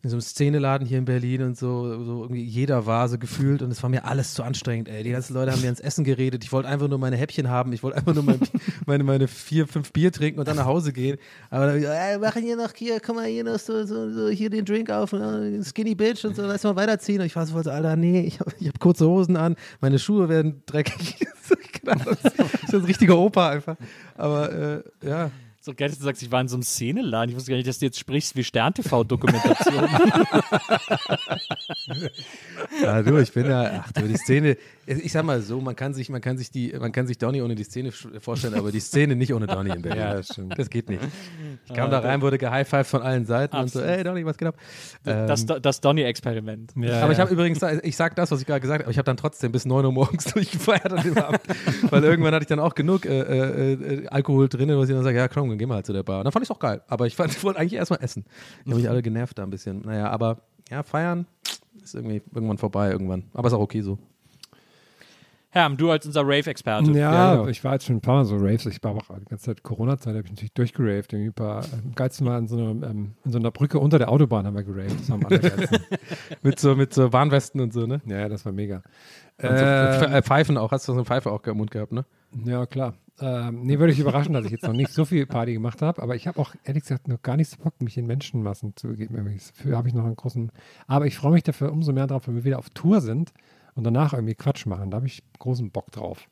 [0.01, 3.69] in so einem Szeneladen hier in Berlin und so, so irgendwie jeder so gefühlt und
[3.69, 5.03] es war mir alles zu anstrengend, ey.
[5.03, 6.41] Die ganzen Leute haben mir ins Essen geredet.
[6.45, 7.73] Ich wollte einfach nur meine Häppchen haben.
[7.73, 8.39] Ich wollte einfach nur mein,
[8.85, 11.17] meine, meine vier, fünf Bier trinken und dann nach Hause gehen.
[11.49, 14.09] Aber dann, ich gesagt, ey, machen hier noch, hier, komm mal hier noch so, so,
[14.09, 17.19] so hier den Drink auf, äh, Skinny Bitch und so, lass mal weiterziehen.
[17.19, 19.99] Und ich war so, so, Alter, nee, ich habe ich hab kurze Hosen an, meine
[19.99, 21.27] Schuhe werden dreckig.
[21.81, 22.33] genau, das
[22.63, 23.75] ist ein richtiger Opa einfach.
[24.15, 25.29] Aber, äh, ja.
[25.69, 27.29] So geil, dass du sagst, ich war in so einem Szeneladen.
[27.29, 29.87] Ich wusste gar nicht, dass du jetzt sprichst wie Stern-TV-Dokumentation.
[32.81, 34.57] Ja, du, ich bin ja, ach du, die Szene,
[34.97, 37.41] ich sag mal so, man kann sich, man kann sich die, man kann sich Donny
[37.41, 40.01] ohne die Szene vorstellen, aber die Szene nicht ohne Donny in Berlin.
[40.01, 40.57] Ja, das stimmt.
[40.57, 41.01] Das geht nicht.
[41.65, 43.87] Ich kam Ah, da rein, wurde gehighfived von allen Seiten Absolut.
[43.87, 44.55] und so, ey Donny, was geht ab?
[45.03, 46.73] das Ähm, das Donny-Experiment.
[46.75, 48.97] Ja, aber ich habe übrigens, ich sag das, was ich gerade gesagt habe, aber ich
[48.97, 51.41] habe dann trotzdem bis 9 Uhr morgens durchgefeiert an dem Abend,
[51.89, 55.03] weil irgendwann hatte ich dann auch genug äh, äh, äh, Alkohol drin, wo ich dann
[55.03, 56.19] sage, ja komm, dann gehen wir halt zu der Bar.
[56.19, 58.25] Und dann fand ich es auch geil, aber ich, fand- ich wollte eigentlich erstmal essen.
[58.65, 59.81] Die haben mich alle genervt da ein bisschen.
[59.81, 60.39] Naja, aber
[60.71, 61.25] ja, feiern
[61.83, 63.23] ist irgendwie irgendwann vorbei irgendwann.
[63.33, 63.97] Aber ist auch okay so.
[65.51, 66.91] Herm, du als unser Rave-Experte.
[66.91, 67.47] Ja, Ja, genau.
[67.47, 68.67] ich war jetzt schon ein paar Mal so Raves.
[68.67, 71.11] Ich war auch die ganze Zeit Corona-Zeit, habe ich natürlich durchgeraved.
[71.11, 73.97] Irgendwie ein paar, am geilsten Mal in so, einer, ähm, in so einer Brücke unter
[73.97, 74.99] der Autobahn haben wir geraved.
[74.99, 75.79] Das am allergeilsten.
[76.43, 77.99] Mit so, mit so Warnwesten und so, ne?
[78.05, 78.83] ja, ja, das war mega.
[79.41, 80.71] Und so Äh, äh, Pfeifen auch.
[80.71, 82.05] Hast du so eine Pfeife auch im Mund gehabt, ne?
[82.45, 82.93] ja, klar.
[83.19, 86.01] Ähm, nee, würde ich überraschen, dass ich jetzt noch nicht so viel Party gemacht habe.
[86.01, 88.87] Aber ich habe auch ehrlich gesagt noch gar nicht so Bock, mich in Menschenmassen zu
[88.89, 89.15] begeben.
[89.15, 90.51] Dafür habe ich noch einen großen.
[90.87, 93.33] Aber ich freue mich dafür umso mehr drauf, wenn wir wieder auf Tour sind
[93.79, 94.91] und danach irgendwie Quatsch machen.
[94.91, 96.27] Da habe ich großen Bock drauf.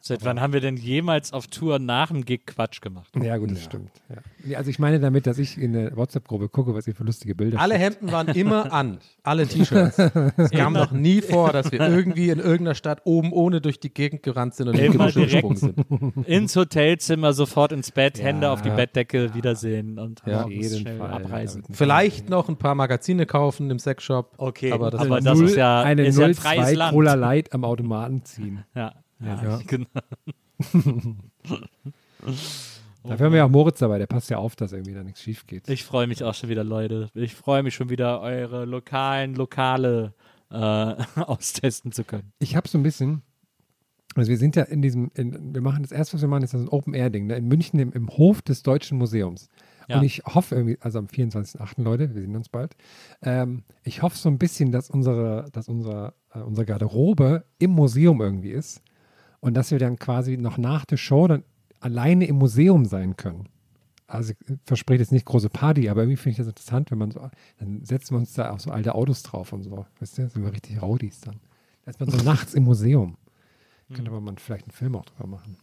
[0.00, 3.12] Seit wann haben wir denn jemals auf Tour nach dem Gig Quatsch gemacht?
[3.20, 3.90] Ja, gut, das stimmt.
[4.46, 4.56] Ja.
[4.56, 7.60] Also ich meine damit, dass ich in der WhatsApp-Gruppe gucke, was ihr für lustige Bilder
[7.60, 7.84] Alle schickt.
[8.00, 8.98] Hemden waren immer an.
[9.22, 9.98] Alle T-Shirts.
[10.38, 13.92] Es kam noch nie vor, dass wir irgendwie in irgendeiner Stadt oben ohne durch die
[13.92, 15.84] Gegend gerannt sind und in die Immer gesprungen sind.
[16.26, 18.24] Ins Hotelzimmer, sofort ins Bett, Ja.
[18.24, 20.44] Hände auf die Bettdecke, Wiedersehen und Ja.
[20.44, 21.10] Auf jeden schnell Fall.
[21.10, 21.64] abreisen.
[21.70, 24.32] Vielleicht noch ein paar Magazine kaufen im Sexshop.
[24.38, 26.74] Okay, aber das, aber ist- das Null- ist ja, eine ist ja ein 02 freies
[26.74, 26.92] Land.
[26.94, 28.64] Cola Light am Automaten ziehen.
[28.74, 29.60] Ja, ja, Ja.
[29.66, 29.86] genau.
[33.04, 35.22] Dafür haben wir ja auch Moritz dabei, der passt ja auf, dass irgendwie da nichts
[35.22, 35.68] schief geht.
[35.68, 37.08] Ich freue mich auch schon wieder, Leute.
[37.14, 40.14] Ich freue mich schon wieder, eure lokalen Lokale
[40.50, 40.56] äh,
[41.16, 42.32] austesten zu können.
[42.38, 43.22] Ich habe so ein bisschen,
[44.14, 46.54] also wir sind ja in diesem, in, wir machen das erste, was wir machen, ist
[46.54, 47.36] das ein Open-Air-Ding, ne?
[47.36, 49.48] in München im, im Hof des Deutschen Museums.
[49.88, 49.98] Ja.
[49.98, 51.82] Und ich hoffe irgendwie, also am 24.8.
[51.82, 52.76] Leute, wir sehen uns bald,
[53.22, 58.20] ähm, ich hoffe so ein bisschen, dass unsere, dass unser, äh, unsere Garderobe im Museum
[58.20, 58.82] irgendwie ist
[59.40, 61.44] und dass wir dann quasi noch nach der Show dann
[61.80, 63.48] alleine im Museum sein können.
[64.06, 67.10] Also ich verspreche jetzt nicht große Party, aber irgendwie finde ich das interessant, wenn man
[67.10, 69.84] so, dann setzen wir uns da auch so alte Autos drauf und so.
[70.00, 71.40] Weißt du, sind wir richtig Raudis dann.
[71.84, 73.18] Da ist man so nachts im Museum.
[73.92, 75.56] Könnte man vielleicht einen Film auch drüber machen.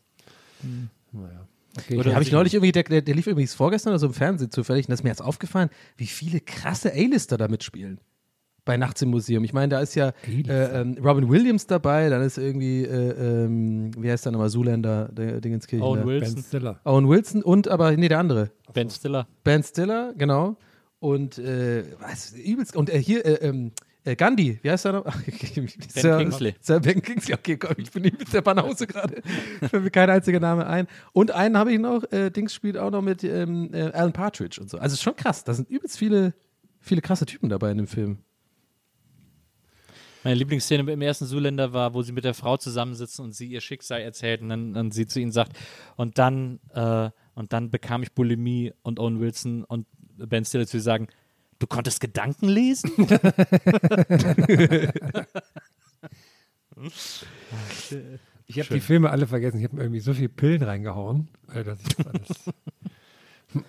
[1.11, 1.47] Naja.
[1.77, 4.13] Okay, Oder habe ich neulich irgendwie, der, der, der lief übrigens vorgestern oder so im
[4.13, 7.99] Fernsehen zufällig und das ist mir jetzt aufgefallen, wie viele krasse A-Lister da mitspielen.
[8.65, 9.43] Bei Nachts im Museum.
[9.43, 13.91] Ich meine, da ist ja äh, ähm, Robin Williams dabei, dann ist irgendwie, äh, ähm,
[13.97, 15.85] wie heißt der nochmal, Zuländer, der Dingenskirchen.
[15.85, 16.05] Owen da.
[16.05, 16.79] Ben Wilson, Stiller.
[16.83, 18.51] Owen Wilson und aber, nee, der andere.
[18.73, 19.27] Ben Stiller.
[19.43, 20.57] Ben Stiller, genau.
[20.99, 22.75] Und äh, was, übelst.
[22.75, 23.71] Und äh, hier, äh, ähm,
[24.05, 25.05] äh, Gandhi, wie heißt er noch?
[25.07, 25.19] Ach,
[25.89, 26.55] Sir, Kingsley.
[26.61, 29.21] Sir Ben Kingsley, okay, komm, ich bin mit der Banause gerade.
[29.59, 30.87] Fällt mir kein einziger Name ein.
[31.11, 34.61] Und einen habe ich noch, äh, Dings spielt auch noch mit ähm, äh, Alan Partridge
[34.61, 34.77] und so.
[34.77, 36.35] Also es ist schon krass, da sind übelst viele,
[36.79, 38.19] viele krasse Typen dabei in dem Film.
[40.25, 43.61] Meine Lieblingsszene im ersten Zuländer war, wo sie mit der Frau zusammensitzen und sie ihr
[43.61, 45.55] Schicksal erzählt und dann, dann sie zu ihnen sagt,
[45.97, 49.85] und dann, äh, und dann bekam ich Bulimie und Owen Wilson und
[50.17, 51.09] Ben Stiller zu sagen,
[51.59, 52.91] du konntest Gedanken lesen?
[58.47, 59.57] Ich habe die Filme alle vergessen.
[59.59, 62.51] Ich habe mir irgendwie so viele Pillen reingehauen, äh, dass ich das alles.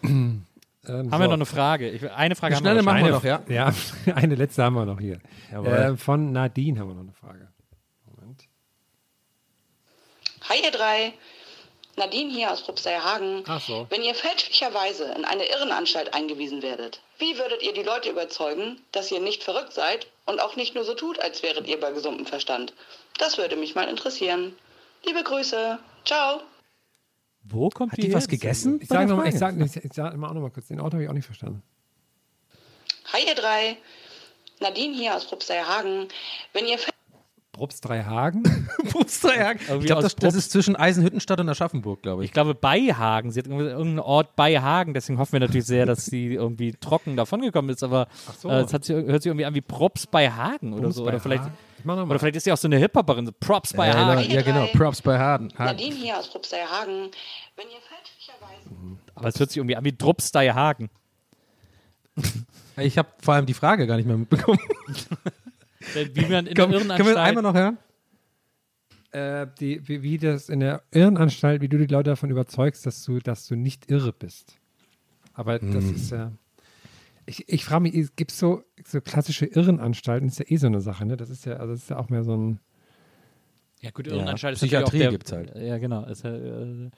[0.89, 1.91] ähm, Haben wir noch eine Frage?
[1.91, 3.49] Ich, eine Frage haben wir Schnelle machen wir wahrscheinlich.
[3.49, 3.73] noch, ja.
[4.07, 5.19] Ja, eine letzte haben wir noch hier.
[5.53, 7.49] Äh, von Nadine haben wir noch eine Frage.
[8.05, 8.45] Moment.
[10.49, 11.13] Hi ihr drei,
[11.97, 13.45] Nadine hier aus Rupseierhagen.
[13.47, 13.87] Ach so.
[13.89, 19.11] Wenn ihr fälschlicherweise in eine Irrenanstalt eingewiesen werdet, wie würdet ihr die Leute überzeugen, dass
[19.11, 22.27] ihr nicht verrückt seid und auch nicht nur so tut, als wäret ihr bei gesundem
[22.27, 22.75] Verstand?
[23.19, 24.55] Das würde mich mal interessieren.
[25.07, 25.79] Liebe Grüße.
[26.05, 26.43] Ciao.
[27.49, 28.29] Wo kommt Hat die was her?
[28.29, 28.81] gegessen?
[28.83, 31.05] Ich sage noch, ich sag, ich, ich sag auch noch mal kurz, den Auto habe
[31.05, 31.63] ich auch nicht verstanden.
[33.13, 33.77] Hi ihr drei,
[34.61, 36.09] Nadine hier aus Rupseierhagen.
[36.53, 36.77] Wenn ihr
[37.53, 38.43] Probst drei Hagen?
[38.91, 39.25] Probst.
[39.25, 42.29] Ich glaube, das, das Probst- ist zwischen Eisenhüttenstadt und Aschaffenburg, glaube ich.
[42.29, 43.31] Ich glaube, bei Hagen.
[43.31, 44.93] Sie hat irgendeinen Ort bei Hagen.
[44.93, 47.83] Deswegen hoffen wir natürlich sehr, dass sie irgendwie trocken davongekommen ist.
[47.83, 48.51] Aber so.
[48.51, 51.07] äh, es hat sich, hört sich irgendwie an wie Props bei Hagen oder Props so.
[51.07, 51.55] Oder vielleicht, Hagen.
[51.79, 52.11] Ich mach noch mal.
[52.13, 53.31] oder vielleicht ist sie auch so eine Hip-Hopperin.
[53.41, 54.31] Props bei Hagen.
[54.31, 54.67] ja, genau.
[54.75, 55.53] Props bei Harden.
[55.59, 55.77] Harden.
[55.77, 57.11] Nadine hier aus Probsteierhagen.
[57.57, 60.91] Wenn ihr fälschlicherweise Aber es hört sich irgendwie an wie Drops bei Hagen.
[62.79, 64.59] Ich habe vor allem die Frage gar nicht mehr mitbekommen.
[66.13, 67.79] Wie man in Komm, der können wir einmal noch hören?
[69.13, 73.03] Äh, die, wie, wie das in der Irrenanstalt, wie du die Leute davon überzeugst, dass
[73.03, 74.59] du, dass du nicht irre bist.
[75.33, 75.95] Aber das Hm.
[75.95, 76.33] ist ja.
[77.27, 80.29] Ich, ich frage mich, gibt es so, so klassische Irrenanstalten?
[80.29, 81.17] ist ja eh so eine Sache, ne?
[81.17, 82.61] Das ist ja, also das ist ja auch mehr so ein.
[83.81, 85.57] Ja, gut, Ja, Irrenanstalt ist Psychiatrie gibt's der, halt.
[85.57, 86.07] Ja, genau.
[86.07, 86.91] Es, äh,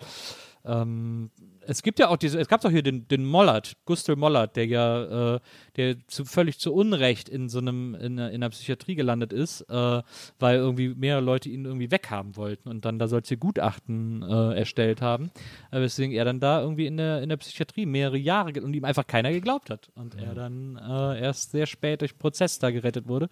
[0.69, 1.31] ähm,
[1.71, 4.67] es gibt ja auch diese, es gab doch hier den, den Mollert, Gustl Mollert, der
[4.67, 5.41] ja, äh,
[5.77, 9.63] der zu, völlig zu Unrecht in so einem, in, einer- in der Psychiatrie gelandet ist,
[9.69, 10.03] äh,
[10.39, 15.03] weil irgendwie mehrere Leute ihn irgendwie weghaben wollten und dann da solche Gutachten äh, erstellt
[15.03, 15.31] haben,
[15.71, 18.85] äh, weswegen er dann da irgendwie in der, in der Psychiatrie mehrere Jahre und ihm
[18.87, 23.09] einfach keiner geglaubt hat und er dann äh, erst sehr spät durch Prozess da gerettet
[23.09, 23.29] wurde.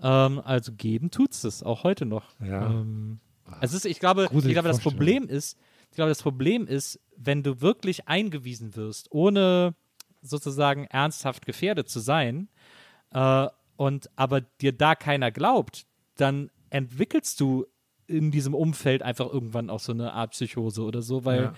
[0.00, 2.24] Ähm, also geben tut's das, auch heute noch.
[2.40, 2.66] Ja.
[2.70, 3.18] Ähm,
[3.60, 4.80] es ist, ich glaube, ich glaube, das.
[4.80, 5.58] Problem ist,
[5.94, 9.76] ich glaube, das Problem ist, wenn du wirklich eingewiesen wirst, ohne
[10.22, 12.48] sozusagen ernsthaft gefährdet zu sein,
[13.12, 17.66] äh, und aber dir da keiner glaubt, dann entwickelst du
[18.08, 21.54] in diesem Umfeld einfach irgendwann auch so eine Art Psychose oder so, weil, Ja.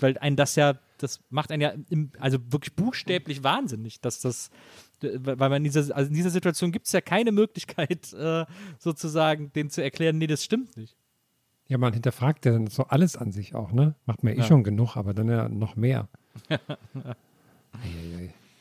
[0.00, 4.50] weil ein das ja, das macht einen ja im, also wirklich buchstäblich wahnsinnig, dass das,
[5.00, 8.44] weil man in dieser, also in dieser Situation gibt es ja keine Möglichkeit, äh,
[8.78, 10.94] sozusagen, den zu erklären, nee, das stimmt nicht.
[11.68, 13.94] Ja, man hinterfragt ja dann so alles an sich auch, ne?
[14.06, 14.44] Macht mir eh Ja.
[14.44, 16.08] schon genug, aber dann ja noch mehr.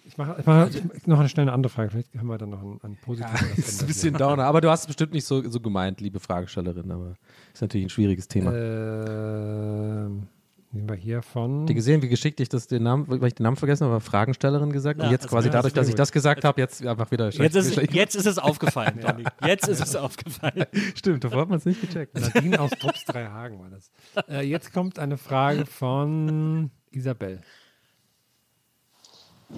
[0.05, 0.69] Ich mache mach
[1.05, 1.89] noch eine schnelle andere Frage.
[1.91, 3.41] Vielleicht haben wir dann noch ein, ein positives.
[3.41, 6.19] Ja, ist ein bisschen Downer, aber du hast es bestimmt nicht so, so gemeint, liebe
[6.21, 7.15] Fragestellerin, aber
[7.53, 8.53] ist natürlich ein schwieriges Thema.
[8.55, 10.27] Ähm,
[10.71, 11.61] nehmen wir hier von.
[11.61, 13.95] Habt ihr gesehen, wie geschickt ich das den Namen, weil ich den Namen vergessen habe,
[13.95, 14.99] aber Fragenstellerin gesagt?
[14.99, 17.29] Ja, und jetzt das- quasi dadurch, das dass ich das gesagt habe, jetzt einfach wieder
[17.29, 19.23] Jetzt ist, schlecht- jetzt ist es aufgefallen, Donny.
[19.45, 20.65] Jetzt ist es aufgefallen.
[20.95, 22.19] Stimmt, davor hat man es nicht gecheckt.
[22.19, 23.91] Nadine aus Trups drei Hagen war das.
[24.29, 27.41] Äh, jetzt kommt eine Frage von Isabel.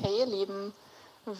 [0.01, 0.73] Hey ihr Lieben,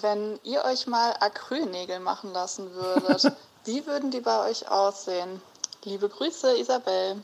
[0.02, 3.32] wenn ihr euch mal Acrylnägel machen lassen würdet,
[3.66, 5.42] wie würden die bei euch aussehen?
[5.86, 7.18] Liebe Grüße, Isabel.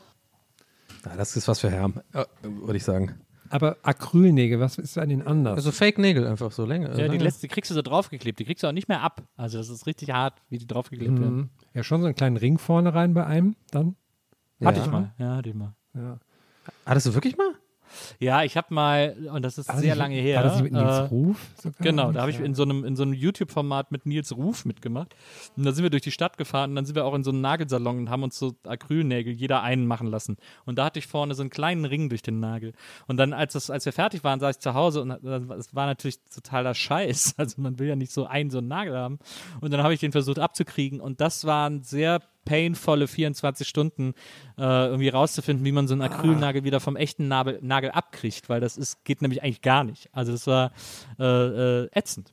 [1.08, 3.14] Ja, das ist was für Herm, äh, würde ich sagen.
[3.48, 5.54] Aber Acrylnägel, was ist an denen anders?
[5.56, 6.88] Also Fake-Nägel einfach so länger.
[6.90, 7.18] Ja, die lange.
[7.22, 8.40] letzte kriegst du so draufgeklebt.
[8.40, 9.22] Die kriegst du auch nicht mehr ab.
[9.36, 11.36] Also das ist richtig hart, wie die draufgeklebt werden.
[11.36, 11.50] Mhm.
[11.72, 13.94] Ja, schon so einen kleinen Ring vorne rein bei einem dann.
[14.64, 14.84] Hatte Ja.
[14.86, 15.14] ich mal.
[15.18, 15.74] Ja, hatte ich mal.
[15.94, 16.18] Ja.
[16.84, 17.52] Hattest du wirklich mal?
[18.18, 20.42] Ja, ich habe mal, und das ist War das sehr nicht- lange war her.
[20.42, 21.78] das nicht mit Nils äh, Ruf sogar?
[21.80, 25.14] Genau, da habe ich in so einem, in so einem YouTube-Format mit Nils Ruf mitgemacht.
[25.56, 27.30] Und da sind wir durch die Stadt gefahren und dann sind wir auch in so
[27.30, 30.36] einen Nagelsalon und haben uns so Acrylnägel, jeder einen machen lassen.
[30.64, 32.72] Und da hatte ich vorne so einen kleinen Ring durch den Nagel.
[33.06, 35.86] Und dann, als, das, als wir fertig waren, saß ich zu Hause und es war
[35.86, 37.34] natürlich totaler Scheiß.
[37.46, 39.18] Also man will ja nicht so einen so einen Nagel haben.
[39.60, 44.14] Und dann habe ich den versucht abzukriegen und das waren sehr painvolle 24 Stunden,
[44.56, 48.60] äh, irgendwie rauszufinden, wie man so einen Acrylnagel wieder vom echten Nagel, Nagel abkriegt, weil
[48.60, 50.08] das ist, geht nämlich eigentlich gar nicht.
[50.12, 50.72] Also das war
[51.18, 51.24] äh,
[51.84, 52.32] äh, ätzend.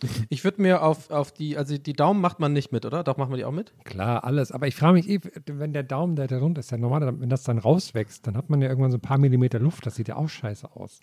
[0.28, 3.02] Ich würde mir auf, auf die, also die Daumen macht man nicht mit, oder?
[3.02, 3.72] Doch, machen wir die auch mit?
[3.84, 4.52] Klar, alles.
[4.52, 7.28] Aber ich frage mich eh, wenn der Daumen, der da runter ist, ja normal, wenn
[7.28, 9.86] das dann rauswächst, dann hat man ja irgendwann so ein paar Millimeter Luft.
[9.86, 11.00] Das sieht ja auch scheiße aus.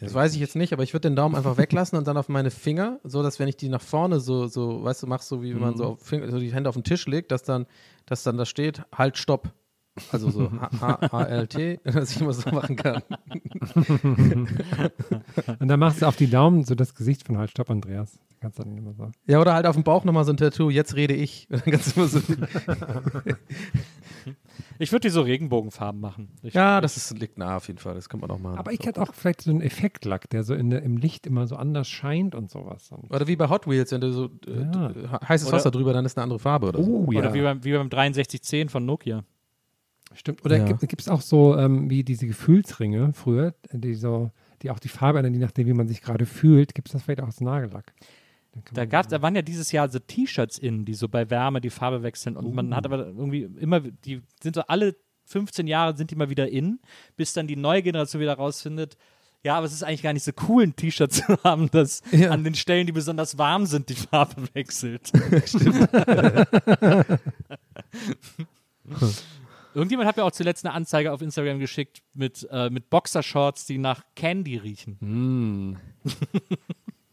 [0.00, 2.28] Das weiß ich jetzt nicht, aber ich würde den Daumen einfach weglassen und dann auf
[2.28, 5.42] meine Finger, so dass wenn ich die nach vorne so, so, weißt du, mach so
[5.42, 7.66] wie wenn man so, auf Finger, so die Hände auf den Tisch legt, dass dann,
[8.06, 9.52] dass dann da steht, halt, stopp.
[10.10, 10.50] Also so
[10.80, 13.02] H-L-T, dass ich immer so machen kann.
[15.58, 18.18] Und dann machst du auf die Daumen so das Gesicht von Halt Stopp, Andreas.
[18.42, 19.08] Kannst du dann immer so.
[19.28, 21.46] Ja, oder halt auf dem Bauch nochmal so ein Tattoo, jetzt rede ich.
[21.64, 22.20] Dann so
[24.78, 26.28] Ich würde die so Regenbogenfarben machen.
[26.42, 28.58] Ich, ja, das ist, liegt nah auf jeden Fall, das kann man auch machen.
[28.58, 31.46] Aber ich hätte auch vielleicht so einen Effektlack, der so in der, im Licht immer
[31.46, 32.90] so anders scheint und sowas.
[32.90, 34.88] Und Oder wie bei Hot Wheels, wenn du so äh, Ja.
[34.88, 36.90] d- heißes Oder- Wasser drüber, dann ist eine andere Farbe oder so.
[36.90, 39.22] oh Oder ja, wie beim, wie beim 6310 von Nokia.
[40.14, 40.44] stimmt.
[40.44, 40.64] Oder Ja.
[40.72, 44.30] gibt es auch so ähm, wie diese Gefühlsringe früher, die so,
[44.62, 47.02] die auch die Farbe ändern, je nachdem, wie man sich gerade fühlt, gibt es das
[47.02, 47.92] vielleicht auch als Nagellack.
[48.74, 51.70] Da, gab's, da waren ja dieses Jahr so T-Shirts in, die so bei Wärme die
[51.70, 52.36] Farbe wechseln.
[52.36, 56.28] Und man hat aber irgendwie immer, die sind so alle 15 Jahre sind die mal
[56.30, 56.80] wieder in,
[57.16, 58.96] bis dann die neue Generation wieder rausfindet,
[59.44, 62.30] ja, aber es ist eigentlich gar nicht so cool, ein T-Shirt zu haben, das Ja.
[62.30, 65.10] an den Stellen, die besonders warm sind, die Farbe wechselt.
[69.74, 73.78] Irgendjemand hat mir auch zuletzt eine Anzeige auf Instagram geschickt mit, äh, mit Boxershorts, die
[73.78, 74.98] nach Candy riechen.
[75.00, 75.76] Mm.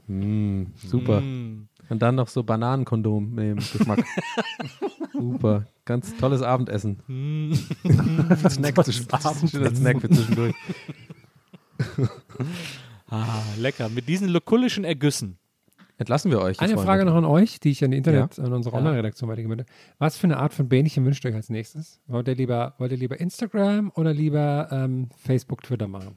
[0.10, 1.22] Mm, super.
[1.22, 1.68] Mm.
[1.90, 3.58] Und dann noch so Bananenkondom nehmen.
[3.58, 4.04] Geschmack.
[5.14, 5.66] Super.
[5.86, 7.00] Ganz tolles Abendessen.
[8.50, 9.08] Snack, zwischen-
[9.50, 10.54] schöner Snack für zwischendurch.
[13.12, 13.90] Ah, lecker.
[13.90, 15.40] Mit diesen lokulischen Ergüssen.
[15.98, 16.60] Entlassen wir euch.
[16.60, 16.86] Eine Freunde.
[16.86, 18.44] Frage noch an euch, die ich an die Internet, Ja.
[18.44, 18.80] an unsere Ja.
[18.80, 19.66] Online-Redaktion weitergeben würde.
[19.98, 22.00] Was für eine Art von Bähnchen wünscht ihr euch als nächstes?
[22.08, 26.16] Wollt ihr lieber, wollt ihr lieber Instagram oder lieber ähm, Facebook, Twitter machen?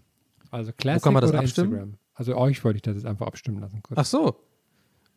[0.51, 1.73] Also Classic kann man das oder abstimmen?
[1.73, 1.95] Instagram?
[2.15, 3.83] Also euch wollte ich das jetzt einfach abstimmen lassen.
[3.83, 3.99] Kurz.
[3.99, 4.37] Ach so.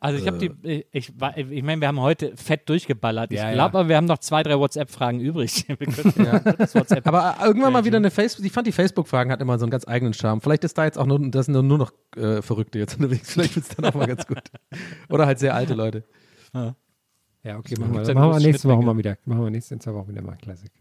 [0.02, 3.32] Also ich habe die, ich, war- ich meine, wir haben heute fett durchgeballert.
[3.32, 3.80] Ich Ja, glaube ja.
[3.80, 5.66] aber, wir haben noch zwei, drei WhatsApp-Fragen übrig.
[5.68, 6.40] Wir könnten Ja.
[6.58, 7.08] das WhatsApp.
[7.08, 8.46] Aber äh, irgendwann mal wieder eine Facebook.
[8.46, 10.42] Ich fand die Facebook-Fragen hat immer so einen ganz eigenen Charme.
[10.42, 13.32] Vielleicht ist da jetzt auch nur, das sind nur, nur noch äh, Verrückte jetzt unterwegs.
[13.34, 14.42] Vielleicht wird es dann auch mal ganz gut.
[15.10, 16.04] Oder halt sehr alte Leute.
[17.44, 19.18] Ja, okay, machen wir, ja machen wir nächste Woche mal wieder.
[19.26, 20.72] Machen wir nächste zwei Wochen wieder mal Classic.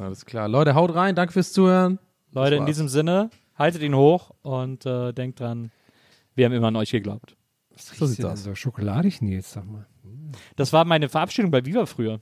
[0.00, 0.48] Alles klar.
[0.48, 1.14] Leute, haut rein.
[1.14, 1.98] Danke fürs Zuhören.
[2.32, 5.70] Leute, in diesem Sinne, haltet ihn hoch und äh, denkt dran,
[6.34, 7.36] wir haben immer an euch geglaubt.
[7.76, 8.44] So sieht's Ist aus.
[8.44, 9.86] So schokoladig, Nils, sag mal.
[10.56, 12.20] Das war meine Verabschiedung bei Viva früher.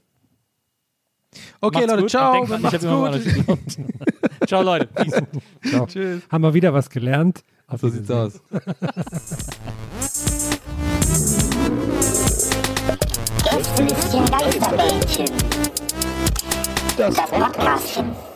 [1.61, 2.33] Okay, Macht's Leute, gut ciao.
[2.33, 3.27] denkt dran, ich hab immer an gut.
[3.27, 3.79] euch geglaubt.
[4.47, 4.87] ciao, Leute.
[4.87, 5.23] Peace.
[5.69, 5.87] Ciao.
[5.87, 6.23] Tschüss.
[6.31, 7.43] Haben wir wieder was gelernt.
[7.67, 8.41] Auf So sieht's aus.
[13.45, 15.27] Gästelistchen Geisterbällchen.
[16.97, 18.36] Das Podcastchen.